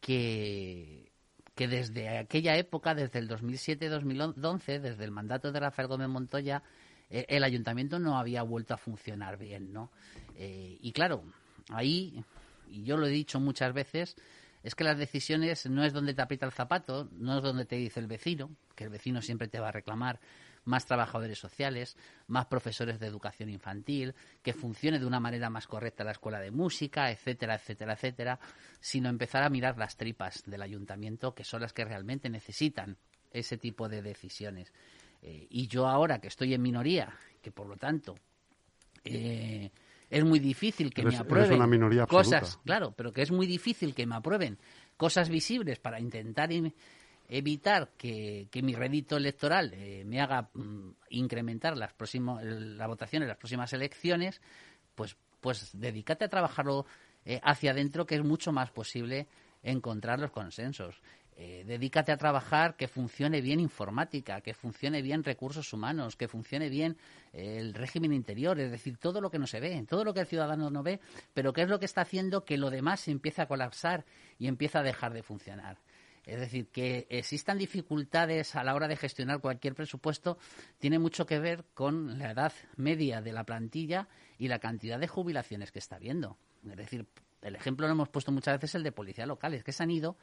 que, 0.00 1.10
que 1.54 1.68
desde 1.68 2.18
aquella 2.18 2.56
época, 2.56 2.94
desde 2.94 3.18
el 3.18 3.28
2007-2011, 3.28 4.80
desde 4.80 5.04
el 5.04 5.10
mandato 5.10 5.52
de 5.52 5.60
Rafael 5.60 5.88
Gómez 5.88 6.08
Montoya, 6.08 6.62
eh, 7.12 7.26
el 7.28 7.44
ayuntamiento 7.44 7.98
no 7.98 8.18
había 8.18 8.42
vuelto 8.42 8.72
a 8.72 8.78
funcionar 8.78 9.36
bien, 9.36 9.72
¿no? 9.72 9.90
Eh, 10.34 10.78
y 10.80 10.92
claro, 10.92 11.22
ahí, 11.68 12.24
y 12.70 12.84
yo 12.84 12.96
lo 12.96 13.06
he 13.06 13.10
dicho 13.10 13.38
muchas 13.38 13.74
veces, 13.74 14.16
es 14.62 14.74
que 14.74 14.84
las 14.84 14.98
decisiones 14.98 15.66
no 15.66 15.84
es 15.84 15.92
donde 15.92 16.14
te 16.14 16.22
aprieta 16.22 16.46
el 16.46 16.52
zapato, 16.52 17.08
no 17.12 17.38
es 17.38 17.42
donde 17.42 17.64
te 17.64 17.76
dice 17.76 18.00
el 18.00 18.06
vecino, 18.06 18.50
que 18.74 18.84
el 18.84 18.90
vecino 18.90 19.20
siempre 19.22 19.48
te 19.48 19.60
va 19.60 19.68
a 19.68 19.72
reclamar 19.72 20.20
más 20.64 20.86
trabajadores 20.86 21.38
sociales, 21.38 21.96
más 22.28 22.46
profesores 22.46 23.00
de 23.00 23.06
educación 23.06 23.48
infantil, 23.48 24.14
que 24.42 24.52
funcione 24.52 25.00
de 25.00 25.06
una 25.06 25.20
manera 25.20 25.50
más 25.50 25.66
correcta 25.66 26.04
la 26.04 26.12
escuela 26.12 26.40
de 26.40 26.50
música, 26.50 27.10
etcétera, 27.10 27.56
etcétera, 27.56 27.94
etcétera, 27.94 28.38
sino 28.80 29.08
empezar 29.08 29.42
a 29.42 29.50
mirar 29.50 29.76
las 29.76 29.96
tripas 29.96 30.44
del 30.46 30.62
ayuntamiento, 30.62 31.34
que 31.34 31.44
son 31.44 31.62
las 31.62 31.72
que 31.72 31.84
realmente 31.84 32.28
necesitan 32.30 32.96
ese 33.32 33.56
tipo 33.56 33.88
de 33.88 34.02
decisiones. 34.02 34.72
Eh, 35.22 35.46
y 35.50 35.66
yo 35.66 35.88
ahora 35.88 36.20
que 36.20 36.28
estoy 36.28 36.54
en 36.54 36.62
minoría, 36.62 37.12
que 37.40 37.50
por 37.50 37.66
lo 37.66 37.76
tanto 37.76 38.16
eh, 39.04 39.70
es 40.12 40.24
muy 40.24 40.38
difícil 40.40 40.92
que 40.92 41.04
me 41.04 41.16
aprueben 41.16 42.06
cosas, 42.06 42.58
claro, 42.66 42.92
pero 42.94 43.14
que 43.14 43.22
es 43.22 43.30
muy 43.30 43.46
difícil 43.46 43.94
que 43.94 44.06
me 44.06 44.14
aprueben 44.14 44.58
cosas 44.98 45.30
visibles 45.30 45.78
para 45.78 45.98
intentar 45.98 46.50
evitar 47.30 47.88
que, 47.96 48.46
mi 48.62 48.74
rédito 48.74 49.16
electoral 49.16 49.72
eh, 49.72 50.04
me 50.04 50.20
haga 50.20 50.50
mm, 50.52 50.90
incrementar 51.08 51.78
las 51.78 51.94
próximas 51.94 52.44
la 52.44 52.86
votación 52.86 53.22
en 53.22 53.28
las 53.28 53.38
próximas 53.38 53.72
elecciones, 53.72 54.42
pues 54.94 55.16
pues 55.40 55.70
dedícate 55.72 56.26
a 56.26 56.28
trabajarlo 56.28 56.84
eh, 57.24 57.40
hacia 57.42 57.70
adentro 57.70 58.04
que 58.04 58.16
es 58.16 58.22
mucho 58.22 58.52
más 58.52 58.70
posible 58.70 59.28
encontrar 59.62 60.20
los 60.20 60.30
consensos. 60.30 61.00
Eh, 61.36 61.64
dedícate 61.66 62.12
a 62.12 62.18
trabajar 62.18 62.76
que 62.76 62.88
funcione 62.88 63.40
bien 63.40 63.58
informática, 63.58 64.42
que 64.42 64.52
funcione 64.52 65.00
bien 65.00 65.24
recursos 65.24 65.72
humanos, 65.72 66.14
que 66.14 66.28
funcione 66.28 66.68
bien 66.68 66.98
eh, 67.32 67.56
el 67.58 67.72
régimen 67.72 68.12
interior, 68.12 68.60
es 68.60 68.70
decir, 68.70 68.98
todo 68.98 69.20
lo 69.20 69.30
que 69.30 69.38
no 69.38 69.46
se 69.46 69.58
ve, 69.58 69.82
todo 69.88 70.04
lo 70.04 70.12
que 70.12 70.20
el 70.20 70.26
ciudadano 70.26 70.70
no 70.70 70.82
ve, 70.82 71.00
pero 71.32 71.52
qué 71.52 71.62
es 71.62 71.68
lo 71.68 71.78
que 71.78 71.86
está 71.86 72.02
haciendo 72.02 72.44
que 72.44 72.58
lo 72.58 72.68
demás 72.68 73.00
se 73.00 73.12
empiece 73.12 73.40
a 73.40 73.46
colapsar 73.46 74.04
y 74.38 74.46
empieza 74.46 74.80
a 74.80 74.82
dejar 74.82 75.14
de 75.14 75.22
funcionar. 75.22 75.78
Es 76.24 76.38
decir, 76.38 76.68
que 76.68 77.06
existan 77.10 77.58
dificultades 77.58 78.54
a 78.54 78.62
la 78.62 78.74
hora 78.74 78.86
de 78.86 78.96
gestionar 78.96 79.40
cualquier 79.40 79.74
presupuesto 79.74 80.38
tiene 80.78 80.98
mucho 80.98 81.26
que 81.26 81.40
ver 81.40 81.64
con 81.74 82.18
la 82.18 82.30
edad 82.30 82.52
media 82.76 83.20
de 83.20 83.32
la 83.32 83.44
plantilla 83.44 84.06
y 84.38 84.48
la 84.48 84.60
cantidad 84.60 85.00
de 85.00 85.08
jubilaciones 85.08 85.72
que 85.72 85.80
está 85.80 85.96
habiendo. 85.96 86.38
Es 86.64 86.76
decir, 86.76 87.06
el 87.40 87.56
ejemplo 87.56 87.86
lo 87.86 87.94
hemos 87.94 88.08
puesto 88.08 88.30
muchas 88.30 88.54
veces 88.60 88.76
el 88.76 88.84
de 88.84 88.92
policías 88.92 89.26
locales, 89.26 89.64
que 89.64 89.72
se 89.72 89.82
han 89.82 89.90
ido 89.90 90.16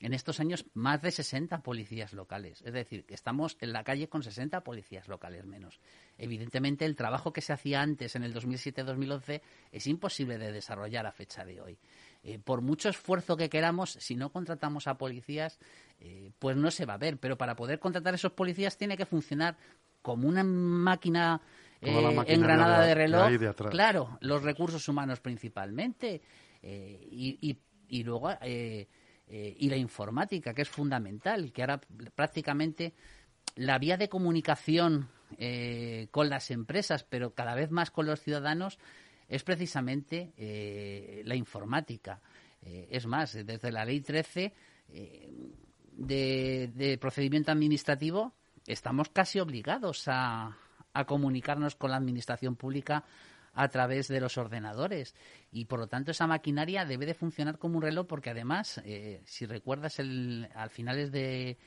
en 0.00 0.14
estos 0.14 0.40
años 0.40 0.66
más 0.74 1.02
de 1.02 1.10
60 1.10 1.62
policías 1.62 2.12
locales. 2.12 2.62
Es 2.64 2.72
decir, 2.72 3.04
que 3.04 3.14
estamos 3.14 3.56
en 3.60 3.72
la 3.72 3.84
calle 3.84 4.08
con 4.08 4.22
60 4.22 4.62
policías 4.62 5.08
locales 5.08 5.44
menos. 5.44 5.80
Evidentemente, 6.16 6.84
el 6.84 6.96
trabajo 6.96 7.32
que 7.32 7.40
se 7.40 7.52
hacía 7.52 7.82
antes, 7.82 8.14
en 8.14 8.22
el 8.22 8.34
2007-2011, 8.34 9.40
es 9.72 9.86
imposible 9.86 10.38
de 10.38 10.52
desarrollar 10.52 11.06
a 11.06 11.12
fecha 11.12 11.44
de 11.44 11.60
hoy. 11.60 11.78
Eh, 12.22 12.38
por 12.38 12.60
mucho 12.62 12.88
esfuerzo 12.88 13.36
que 13.36 13.48
queramos, 13.48 13.92
si 13.92 14.14
no 14.14 14.30
contratamos 14.30 14.86
a 14.86 14.98
policías, 14.98 15.58
eh, 16.00 16.30
pues 16.38 16.56
no 16.56 16.70
se 16.70 16.86
va 16.86 16.94
a 16.94 16.98
ver. 16.98 17.18
Pero 17.18 17.36
para 17.36 17.56
poder 17.56 17.78
contratar 17.78 18.14
a 18.14 18.16
esos 18.16 18.32
policías 18.32 18.76
tiene 18.76 18.96
que 18.96 19.06
funcionar 19.06 19.56
como 20.02 20.28
una 20.28 20.44
máquina 20.44 21.40
eh, 21.80 22.16
engranada 22.28 22.84
de, 22.84 22.94
reloj. 22.94 23.30
claro, 23.70 24.18
los 24.20 24.42
recursos 24.42 24.88
humanos 24.88 25.20
principalmente. 25.20 26.22
y, 26.62 27.58
y, 27.88 28.02
luego 28.02 28.30
eh, 29.28 29.54
y 29.58 29.68
la 29.68 29.76
informática, 29.76 30.54
que 30.54 30.62
es 30.62 30.68
fundamental, 30.68 31.52
que 31.52 31.62
ahora 31.62 31.80
prácticamente 32.14 32.94
la 33.56 33.78
vía 33.78 33.96
de 33.96 34.08
comunicación 34.08 35.08
eh, 35.36 36.08
con 36.10 36.28
las 36.28 36.50
empresas, 36.50 37.04
pero 37.04 37.34
cada 37.34 37.54
vez 37.54 37.70
más 37.70 37.90
con 37.90 38.06
los 38.06 38.20
ciudadanos, 38.20 38.78
es 39.28 39.42
precisamente 39.44 40.32
la 41.26 41.34
informática. 41.34 42.22
es 42.62 43.04
más, 43.04 43.34
desde 43.34 43.70
la 43.70 43.84
Ley 43.84 44.00
13 44.00 44.54
de, 45.98 46.98
procedimiento 47.00 47.52
administrativo 47.52 48.32
estamos 48.66 49.08
casi 49.08 49.40
obligados 49.40 50.04
a, 50.06 50.56
comunicarnos 51.06 51.76
con 51.76 51.92
la 51.92 51.96
administración 51.96 52.56
pública 52.56 53.04
a 53.58 53.66
través 53.68 54.06
de 54.06 54.20
los 54.20 54.38
ordenadores 54.38 55.16
y 55.50 55.64
por 55.64 55.80
lo 55.80 55.88
tanto 55.88 56.12
esa 56.12 56.28
maquinaria 56.28 56.84
debe 56.84 57.06
de 57.06 57.14
funcionar 57.14 57.58
como 57.58 57.78
un 57.78 57.82
reloj 57.82 58.06
porque 58.06 58.30
además 58.30 58.80
eh, 58.84 59.20
si 59.24 59.46
recuerdas 59.46 59.98
el, 59.98 60.48
al 60.54 60.70
finales 60.70 61.10
de, 61.10 61.58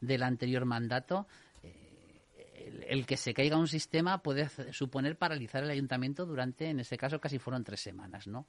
del 0.00 0.22
anterior 0.22 0.64
mandato 0.64 1.26
eh, 1.64 2.86
el, 2.88 3.04
que 3.04 3.16
se 3.16 3.34
caiga 3.34 3.56
un 3.56 3.66
sistema 3.66 4.22
puede 4.22 4.48
suponer 4.70 5.16
paralizar 5.16 5.64
el 5.64 5.70
ayuntamiento 5.70 6.24
durante 6.24 6.70
en 6.70 6.78
ese 6.78 6.96
caso 6.96 7.20
casi 7.20 7.40
fueron 7.40 7.64
tres 7.64 7.80
semanas 7.80 8.28
no 8.28 8.46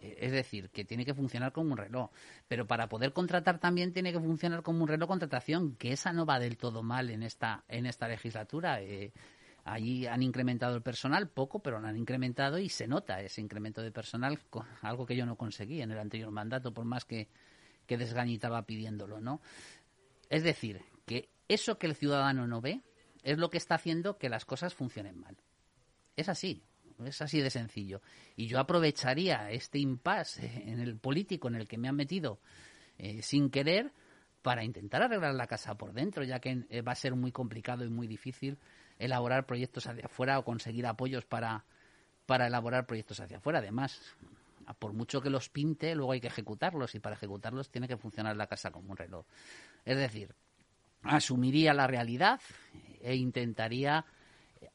eh, 0.00 0.16
es 0.20 0.32
decir, 0.32 0.70
que 0.70 0.86
tiene 0.86 1.04
que 1.04 1.12
funcionar 1.12 1.50
como 1.50 1.72
un 1.72 1.76
reloj. 1.76 2.10
Pero 2.46 2.68
para 2.68 2.88
poder 2.88 3.12
contratar 3.12 3.58
también 3.58 3.92
tiene 3.92 4.12
que 4.12 4.20
funcionar 4.20 4.62
como 4.62 4.82
un 4.82 4.88
reloj 4.88 5.08
contratación, 5.08 5.74
que 5.74 5.92
esa 5.92 6.12
no 6.12 6.24
va 6.24 6.38
del 6.38 6.56
todo 6.56 6.84
mal 6.84 7.10
en 7.10 7.24
esta, 7.24 7.64
en 7.66 7.84
esta 7.84 8.06
legislatura. 8.06 8.80
Eh, 8.80 9.12
allí 9.72 10.06
han 10.06 10.22
incrementado 10.22 10.76
el 10.76 10.82
personal, 10.82 11.28
poco, 11.28 11.60
pero 11.60 11.80
lo 11.80 11.88
han 11.88 11.96
incrementado 11.96 12.58
y 12.58 12.68
se 12.68 12.86
nota 12.86 13.20
ese 13.20 13.40
incremento 13.40 13.82
de 13.82 13.90
personal, 13.90 14.38
algo 14.82 15.06
que 15.06 15.16
yo 15.16 15.26
no 15.26 15.36
conseguí 15.36 15.82
en 15.82 15.90
el 15.90 15.98
anterior 15.98 16.30
mandato, 16.30 16.72
por 16.72 16.84
más 16.84 17.04
que, 17.04 17.28
que 17.86 17.98
desgañitaba 17.98 18.66
pidiéndolo, 18.66 19.20
¿no? 19.20 19.40
Es 20.28 20.42
decir, 20.42 20.82
que 21.06 21.30
eso 21.48 21.78
que 21.78 21.86
el 21.86 21.94
ciudadano 21.94 22.46
no 22.46 22.60
ve 22.60 22.82
es 23.22 23.38
lo 23.38 23.50
que 23.50 23.58
está 23.58 23.74
haciendo 23.74 24.18
que 24.18 24.28
las 24.28 24.44
cosas 24.44 24.74
funcionen 24.74 25.18
mal. 25.18 25.36
Es 26.16 26.28
así. 26.28 26.62
Es 27.04 27.22
así 27.22 27.40
de 27.40 27.50
sencillo. 27.50 28.00
Y 28.36 28.46
yo 28.46 28.58
aprovecharía 28.58 29.50
este 29.50 29.78
impasse 29.78 30.64
en 30.66 30.80
el 30.80 30.96
político 30.96 31.48
en 31.48 31.54
el 31.54 31.68
que 31.68 31.78
me 31.78 31.88
han 31.88 31.94
metido 31.94 32.40
eh, 32.98 33.22
sin 33.22 33.50
querer 33.50 33.92
para 34.42 34.64
intentar 34.64 35.02
arreglar 35.02 35.34
la 35.34 35.46
casa 35.46 35.76
por 35.76 35.92
dentro, 35.92 36.24
ya 36.24 36.40
que 36.40 36.64
eh, 36.68 36.82
va 36.82 36.92
a 36.92 36.96
ser 36.96 37.14
muy 37.14 37.30
complicado 37.30 37.84
y 37.84 37.88
muy 37.88 38.08
difícil 38.08 38.58
elaborar 38.98 39.46
proyectos 39.46 39.86
hacia 39.86 40.06
afuera 40.06 40.38
o 40.38 40.44
conseguir 40.44 40.86
apoyos 40.86 41.24
para, 41.24 41.64
para 42.26 42.46
elaborar 42.46 42.86
proyectos 42.86 43.20
hacia 43.20 43.38
afuera. 43.38 43.60
Además, 43.60 44.00
por 44.78 44.92
mucho 44.92 45.20
que 45.20 45.30
los 45.30 45.48
pinte, 45.48 45.94
luego 45.94 46.12
hay 46.12 46.20
que 46.20 46.26
ejecutarlos 46.26 46.94
y 46.94 47.00
para 47.00 47.16
ejecutarlos 47.16 47.70
tiene 47.70 47.88
que 47.88 47.96
funcionar 47.96 48.36
la 48.36 48.46
casa 48.46 48.70
como 48.70 48.90
un 48.90 48.96
reloj. 48.96 49.24
Es 49.84 49.96
decir, 49.96 50.34
asumiría 51.02 51.74
la 51.74 51.86
realidad 51.86 52.40
e 53.00 53.14
intentaría 53.14 54.04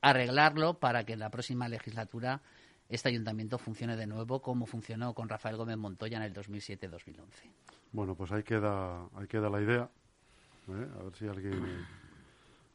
arreglarlo 0.02 0.80
para 0.80 1.04
que 1.06 1.14
en 1.14 1.20
la 1.20 1.30
próxima 1.30 1.68
legislatura 1.68 2.42
este 2.90 3.10
ayuntamiento 3.10 3.58
funcione 3.58 3.96
de 3.96 4.08
nuevo 4.08 4.42
como 4.42 4.66
funcionó 4.66 5.14
con 5.14 5.30
Rafael 5.30 5.58
Gómez 5.58 5.78
Montoya 5.78 6.18
en 6.18 6.24
el 6.24 6.34
2007-2011. 6.34 7.26
Bueno, 7.92 8.16
pues 8.16 8.32
ahí 8.32 8.44
queda, 8.44 9.06
ahí 9.16 9.28
queda 9.28 9.50
la 9.50 9.62
idea. 9.62 9.90
¿eh? 10.70 10.88
A 11.00 11.04
ver 11.04 11.16
si 11.16 11.28
alguien, 11.28 11.86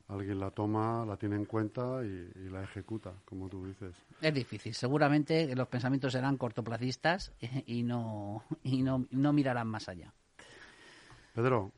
alguien 0.08 0.40
la 0.40 0.50
toma, 0.50 1.04
la 1.06 1.16
tiene 1.16 1.36
en 1.36 1.44
cuenta 1.44 2.02
y, 2.02 2.48
la 2.48 2.62
ejecuta, 2.62 3.12
como 3.24 3.48
tú 3.48 3.66
dices. 3.66 3.94
Es 4.20 4.34
difícil. 4.34 4.74
Seguramente 4.74 5.54
los 5.54 5.68
pensamientos 5.68 6.12
serán 6.12 6.36
cortoplacistas 6.36 7.32
y 7.66 7.82
no, 7.82 8.42
y 8.62 8.82
no, 8.82 9.06
no 9.10 9.32
mirarán 9.32 9.68
más 9.68 9.88
allá. 9.88 10.12
Pedro, 11.34 11.72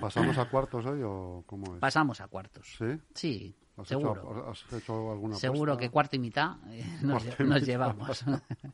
¿pasamos 0.00 0.36
a 0.36 0.48
cuartos 0.50 0.84
hoy 0.84 1.00
o 1.02 1.44
cómo 1.46 1.74
es? 1.74 1.80
Pasamos 1.80 2.20
a 2.20 2.28
cuartos. 2.28 2.74
¿Sí? 2.76 3.00
Sí, 3.14 3.56
¿Has 3.76 3.88
seguro. 3.88 4.20
Hecho, 4.20 4.50
¿Has 4.50 4.72
hecho 4.72 5.12
alguna 5.12 5.36
Seguro 5.36 5.76
que 5.76 5.90
cuarto 5.90 6.16
y 6.16 6.18
mitad 6.18 6.56
eh, 6.68 6.84
nos, 7.02 7.24
llevamos. 7.64 8.24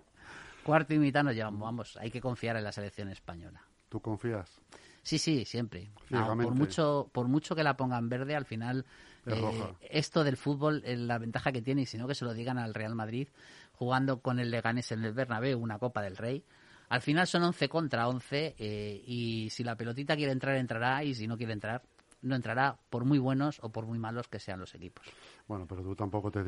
cuarto 0.64 0.94
y 0.94 0.98
mitad 0.98 1.22
nos 1.22 1.34
llevamos. 1.34 1.60
Vamos, 1.60 1.96
hay 1.98 2.10
que 2.10 2.20
confiar 2.20 2.56
en 2.56 2.64
la 2.64 2.72
selección 2.72 3.08
española. 3.08 3.62
¿Tú 3.88 4.00
confías? 4.00 4.60
Sí, 5.02 5.18
sí, 5.18 5.44
siempre. 5.44 5.90
por 6.08 6.54
mucho 6.54 7.08
por 7.12 7.28
mucho 7.28 7.54
que 7.54 7.62
la 7.62 7.76
pongan 7.76 8.08
verde, 8.08 8.36
al 8.36 8.44
final 8.44 8.84
eh, 9.26 9.74
esto 9.88 10.24
del 10.24 10.36
fútbol, 10.36 10.82
es 10.84 10.98
la 10.98 11.18
ventaja 11.18 11.52
que 11.52 11.62
tiene, 11.62 11.82
y 11.82 11.86
si 11.86 11.98
no 11.98 12.06
que 12.06 12.14
se 12.14 12.24
lo 12.24 12.34
digan 12.34 12.58
al 12.58 12.74
Real 12.74 12.94
Madrid, 12.94 13.28
jugando 13.72 14.20
con 14.20 14.38
el 14.38 14.50
Leganés 14.50 14.92
en 14.92 15.04
el 15.04 15.12
Bernabéu, 15.12 15.58
una 15.58 15.78
Copa 15.78 16.02
del 16.02 16.16
Rey, 16.16 16.44
al 16.88 17.02
final 17.02 17.26
son 17.26 17.44
11 17.44 17.68
contra 17.68 18.08
11 18.08 18.56
eh, 18.58 19.02
y 19.06 19.48
si 19.50 19.62
la 19.62 19.76
pelotita 19.76 20.16
quiere 20.16 20.32
entrar, 20.32 20.56
entrará 20.56 21.04
y 21.04 21.14
si 21.14 21.26
no 21.26 21.36
quiere 21.36 21.52
entrar, 21.52 21.82
no 22.22 22.36
entrará 22.36 22.78
por 22.90 23.04
muy 23.04 23.18
buenos 23.18 23.58
o 23.62 23.70
por 23.70 23.86
muy 23.86 23.98
malos 23.98 24.28
que 24.28 24.38
sean 24.38 24.60
los 24.60 24.74
equipos. 24.74 25.06
Bueno, 25.46 25.66
pero 25.66 25.82
tú 25.82 25.94
tampoco 25.94 26.30
te, 26.30 26.42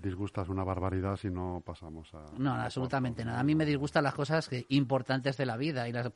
disgustas 0.00 0.48
una 0.48 0.64
barbaridad 0.64 1.16
si 1.16 1.30
no 1.30 1.62
pasamos 1.64 2.12
a... 2.14 2.24
No, 2.38 2.54
absolutamente 2.54 3.24
nada. 3.24 3.40
A 3.40 3.44
mí 3.44 3.54
me 3.54 3.66
disgustan 3.66 4.04
las 4.04 4.14
cosas 4.14 4.50
importantes 4.68 5.36
de 5.36 5.46
la 5.46 5.56
vida 5.56 5.88
y 5.88 5.92
las, 5.92 6.10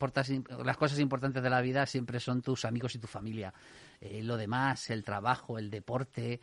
las 0.65 0.77
cosas 0.77 0.99
importantes 0.99 1.43
de 1.43 1.51
la 1.51 1.61
vida 1.61 1.87
siempre 1.87 2.21
son 2.21 2.43
tus 2.43 2.65
amigos 2.65 2.95
y 2.95 2.99
tu 2.99 3.07
familia. 3.07 3.53
Eh, 4.01 4.23
lo 4.23 4.37
demás, 4.37 4.91
el 4.91 5.05
trabajo, 5.05 5.59
el 5.59 5.71
deporte, 5.71 6.41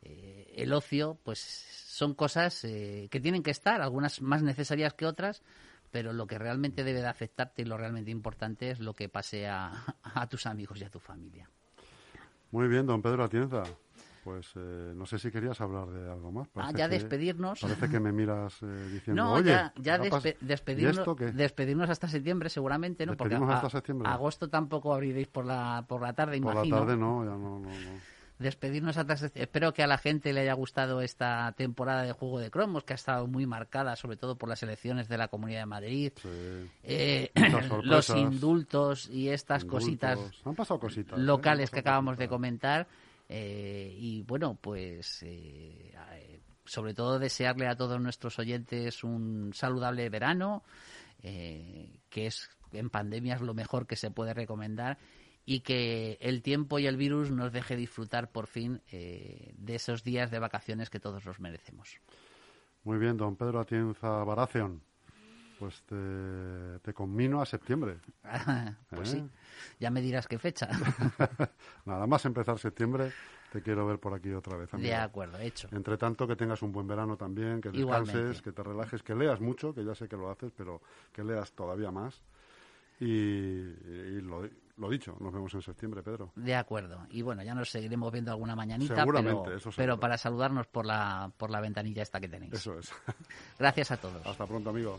eh, 0.00 0.52
el 0.56 0.72
ocio, 0.72 1.18
pues 1.22 1.38
son 1.38 2.14
cosas 2.14 2.64
eh, 2.64 3.08
que 3.10 3.20
tienen 3.20 3.42
que 3.42 3.50
estar, 3.50 3.80
algunas 3.82 4.22
más 4.22 4.42
necesarias 4.42 4.94
que 4.94 5.06
otras, 5.06 5.42
pero 5.90 6.12
lo 6.12 6.26
que 6.26 6.38
realmente 6.38 6.84
debe 6.84 7.00
de 7.00 7.08
afectarte 7.08 7.62
y 7.62 7.64
lo 7.66 7.76
realmente 7.76 8.10
importante 8.10 8.70
es 8.70 8.80
lo 8.80 8.94
que 8.94 9.08
pase 9.08 9.46
a 9.46 9.84
tus 10.30 10.46
amigos 10.46 10.80
y 10.80 10.84
a 10.84 10.90
tu 10.90 10.98
familia. 10.98 11.50
Muy 12.52 12.68
bien, 12.68 12.86
don 12.86 13.02
Pedro 13.02 13.24
Atienza. 13.24 13.64
Pues 14.22 14.52
eh, 14.54 14.92
no 14.94 15.04
sé 15.04 15.18
si 15.18 15.32
querías 15.32 15.60
hablar 15.60 15.88
de 15.88 16.08
algo 16.08 16.30
más. 16.30 16.48
ah, 16.54 16.70
ya 16.72 16.86
despedirnos. 16.86 17.60
Parece 17.60 17.88
que 17.88 17.98
me 17.98 18.12
miras 18.12 18.62
eh, 18.62 18.88
diciendo, 18.92 19.20
no, 19.20 19.32
oye, 19.32 19.50
ya, 19.50 19.72
ya 19.76 19.98
despedirnos, 19.98 21.04
despedirnos 21.34 21.90
hasta 21.90 22.06
septiembre 22.06 22.48
seguramente, 22.48 23.04
¿no? 23.04 23.16
Porque 23.16 23.34
hasta 23.34 23.68
septiembre? 23.68 24.08
agosto 24.08 24.48
tampoco 24.48 24.94
abriréis 24.94 25.26
por 25.26 25.44
la, 25.44 25.84
por 25.88 26.02
la 26.02 26.12
tarde, 26.12 26.40
por 26.40 26.52
imagino. 26.52 26.76
Por 26.76 26.86
la 26.86 26.92
tarde 26.92 27.00
no, 27.00 27.24
ya 27.24 27.30
no, 27.30 27.58
no, 27.58 27.68
no 27.68 28.12
despedirnos 28.42 28.96
hasta 28.96 29.14
espero 29.34 29.72
que 29.72 29.82
a 29.82 29.86
la 29.86 29.98
gente 29.98 30.32
le 30.32 30.40
haya 30.40 30.52
gustado 30.52 31.00
esta 31.00 31.52
temporada 31.56 32.02
de 32.02 32.12
juego 32.12 32.38
de 32.38 32.50
cromos 32.50 32.84
que 32.84 32.92
ha 32.92 32.96
estado 32.96 33.26
muy 33.26 33.46
marcada 33.46 33.96
sobre 33.96 34.16
todo 34.16 34.36
por 34.36 34.48
las 34.48 34.62
elecciones 34.62 35.08
de 35.08 35.18
la 35.18 35.28
Comunidad 35.28 35.60
de 35.60 35.66
Madrid 35.66 36.12
eh, 36.82 37.30
los 37.82 38.10
indultos 38.10 39.08
y 39.08 39.28
estas 39.28 39.64
cositas 39.64 40.18
Han 40.44 40.54
pasado 40.54 40.80
cositas 40.80 41.18
¿eh? 41.18 41.22
locales 41.22 41.70
que 41.70 41.80
acabamos 41.80 42.18
de 42.18 42.28
comentar 42.28 42.86
eh, 43.28 43.94
y 43.96 44.22
bueno 44.22 44.58
pues 44.60 45.24
sobre 46.64 46.94
todo 46.94 47.18
desearle 47.18 47.68
a 47.68 47.76
todos 47.76 48.00
nuestros 48.00 48.38
oyentes 48.38 49.04
un 49.04 49.52
saludable 49.54 50.08
verano 50.10 50.64
que 51.22 52.26
es 52.26 52.50
en 52.72 52.90
pandemia 52.90 53.36
es 53.36 53.40
lo 53.40 53.54
mejor 53.54 53.86
que 53.86 53.96
se 53.96 54.10
puede 54.10 54.34
recomendar 54.34 54.98
y 55.44 55.60
que 55.60 56.18
el 56.20 56.42
tiempo 56.42 56.78
y 56.78 56.86
el 56.86 56.96
virus 56.96 57.30
nos 57.30 57.52
deje 57.52 57.76
disfrutar 57.76 58.30
por 58.30 58.46
fin 58.46 58.80
eh, 58.90 59.54
de 59.56 59.74
esos 59.74 60.04
días 60.04 60.30
de 60.30 60.38
vacaciones 60.38 60.90
que 60.90 61.00
todos 61.00 61.24
los 61.24 61.40
merecemos. 61.40 61.98
Muy 62.84 62.98
bien, 62.98 63.16
don 63.16 63.36
Pedro 63.36 63.60
Atienza 63.60 64.24
Baraceon. 64.24 64.80
Pues 65.58 65.82
te, 65.82 66.80
te 66.80 66.92
conmino 66.92 67.40
a 67.40 67.46
septiembre. 67.46 67.98
pues 68.90 69.10
sí, 69.10 69.18
¿Eh? 69.18 69.28
ya 69.78 69.90
me 69.90 70.00
dirás 70.00 70.26
qué 70.26 70.38
fecha. 70.38 70.68
Nada 71.84 72.06
más 72.08 72.24
empezar 72.24 72.58
septiembre, 72.58 73.12
te 73.52 73.62
quiero 73.62 73.86
ver 73.86 74.00
por 74.00 74.12
aquí 74.12 74.32
otra 74.32 74.56
vez. 74.56 74.70
De 74.72 74.94
acuerdo, 74.94 75.38
hecho. 75.38 75.68
Entre 75.70 75.96
tanto, 75.96 76.26
que 76.26 76.34
tengas 76.34 76.62
un 76.62 76.72
buen 76.72 76.88
verano 76.88 77.16
también, 77.16 77.60
que 77.60 77.70
descanses, 77.70 78.42
que 78.42 78.50
te 78.50 78.62
relajes, 78.62 79.04
que 79.04 79.14
leas 79.14 79.40
mucho, 79.40 79.72
que 79.72 79.84
ya 79.84 79.94
sé 79.94 80.08
que 80.08 80.16
lo 80.16 80.30
haces, 80.30 80.50
pero 80.56 80.80
que 81.12 81.22
leas 81.22 81.52
todavía 81.52 81.92
más. 81.92 82.20
Y, 82.98 83.06
y 83.06 84.20
lo, 84.20 84.48
lo 84.76 84.88
dicho, 84.88 85.16
nos 85.20 85.32
vemos 85.32 85.52
en 85.54 85.62
septiembre, 85.62 86.02
Pedro. 86.02 86.32
De 86.34 86.54
acuerdo. 86.54 87.06
Y 87.10 87.22
bueno, 87.22 87.42
ya 87.42 87.54
nos 87.54 87.70
seguiremos 87.70 88.12
viendo 88.12 88.30
alguna 88.30 88.56
mañanita, 88.56 89.04
pero, 89.04 89.44
pero 89.76 90.00
para 90.00 90.16
saludarnos 90.16 90.66
por 90.66 90.86
la, 90.86 91.30
por 91.36 91.50
la 91.50 91.60
ventanilla 91.60 92.02
esta 92.02 92.20
que 92.20 92.28
tenéis. 92.28 92.54
Eso 92.54 92.78
es. 92.78 92.92
Gracias 93.58 93.90
a 93.90 93.96
todos. 93.98 94.26
Hasta 94.26 94.46
pronto, 94.46 94.70
amigo. 94.70 94.98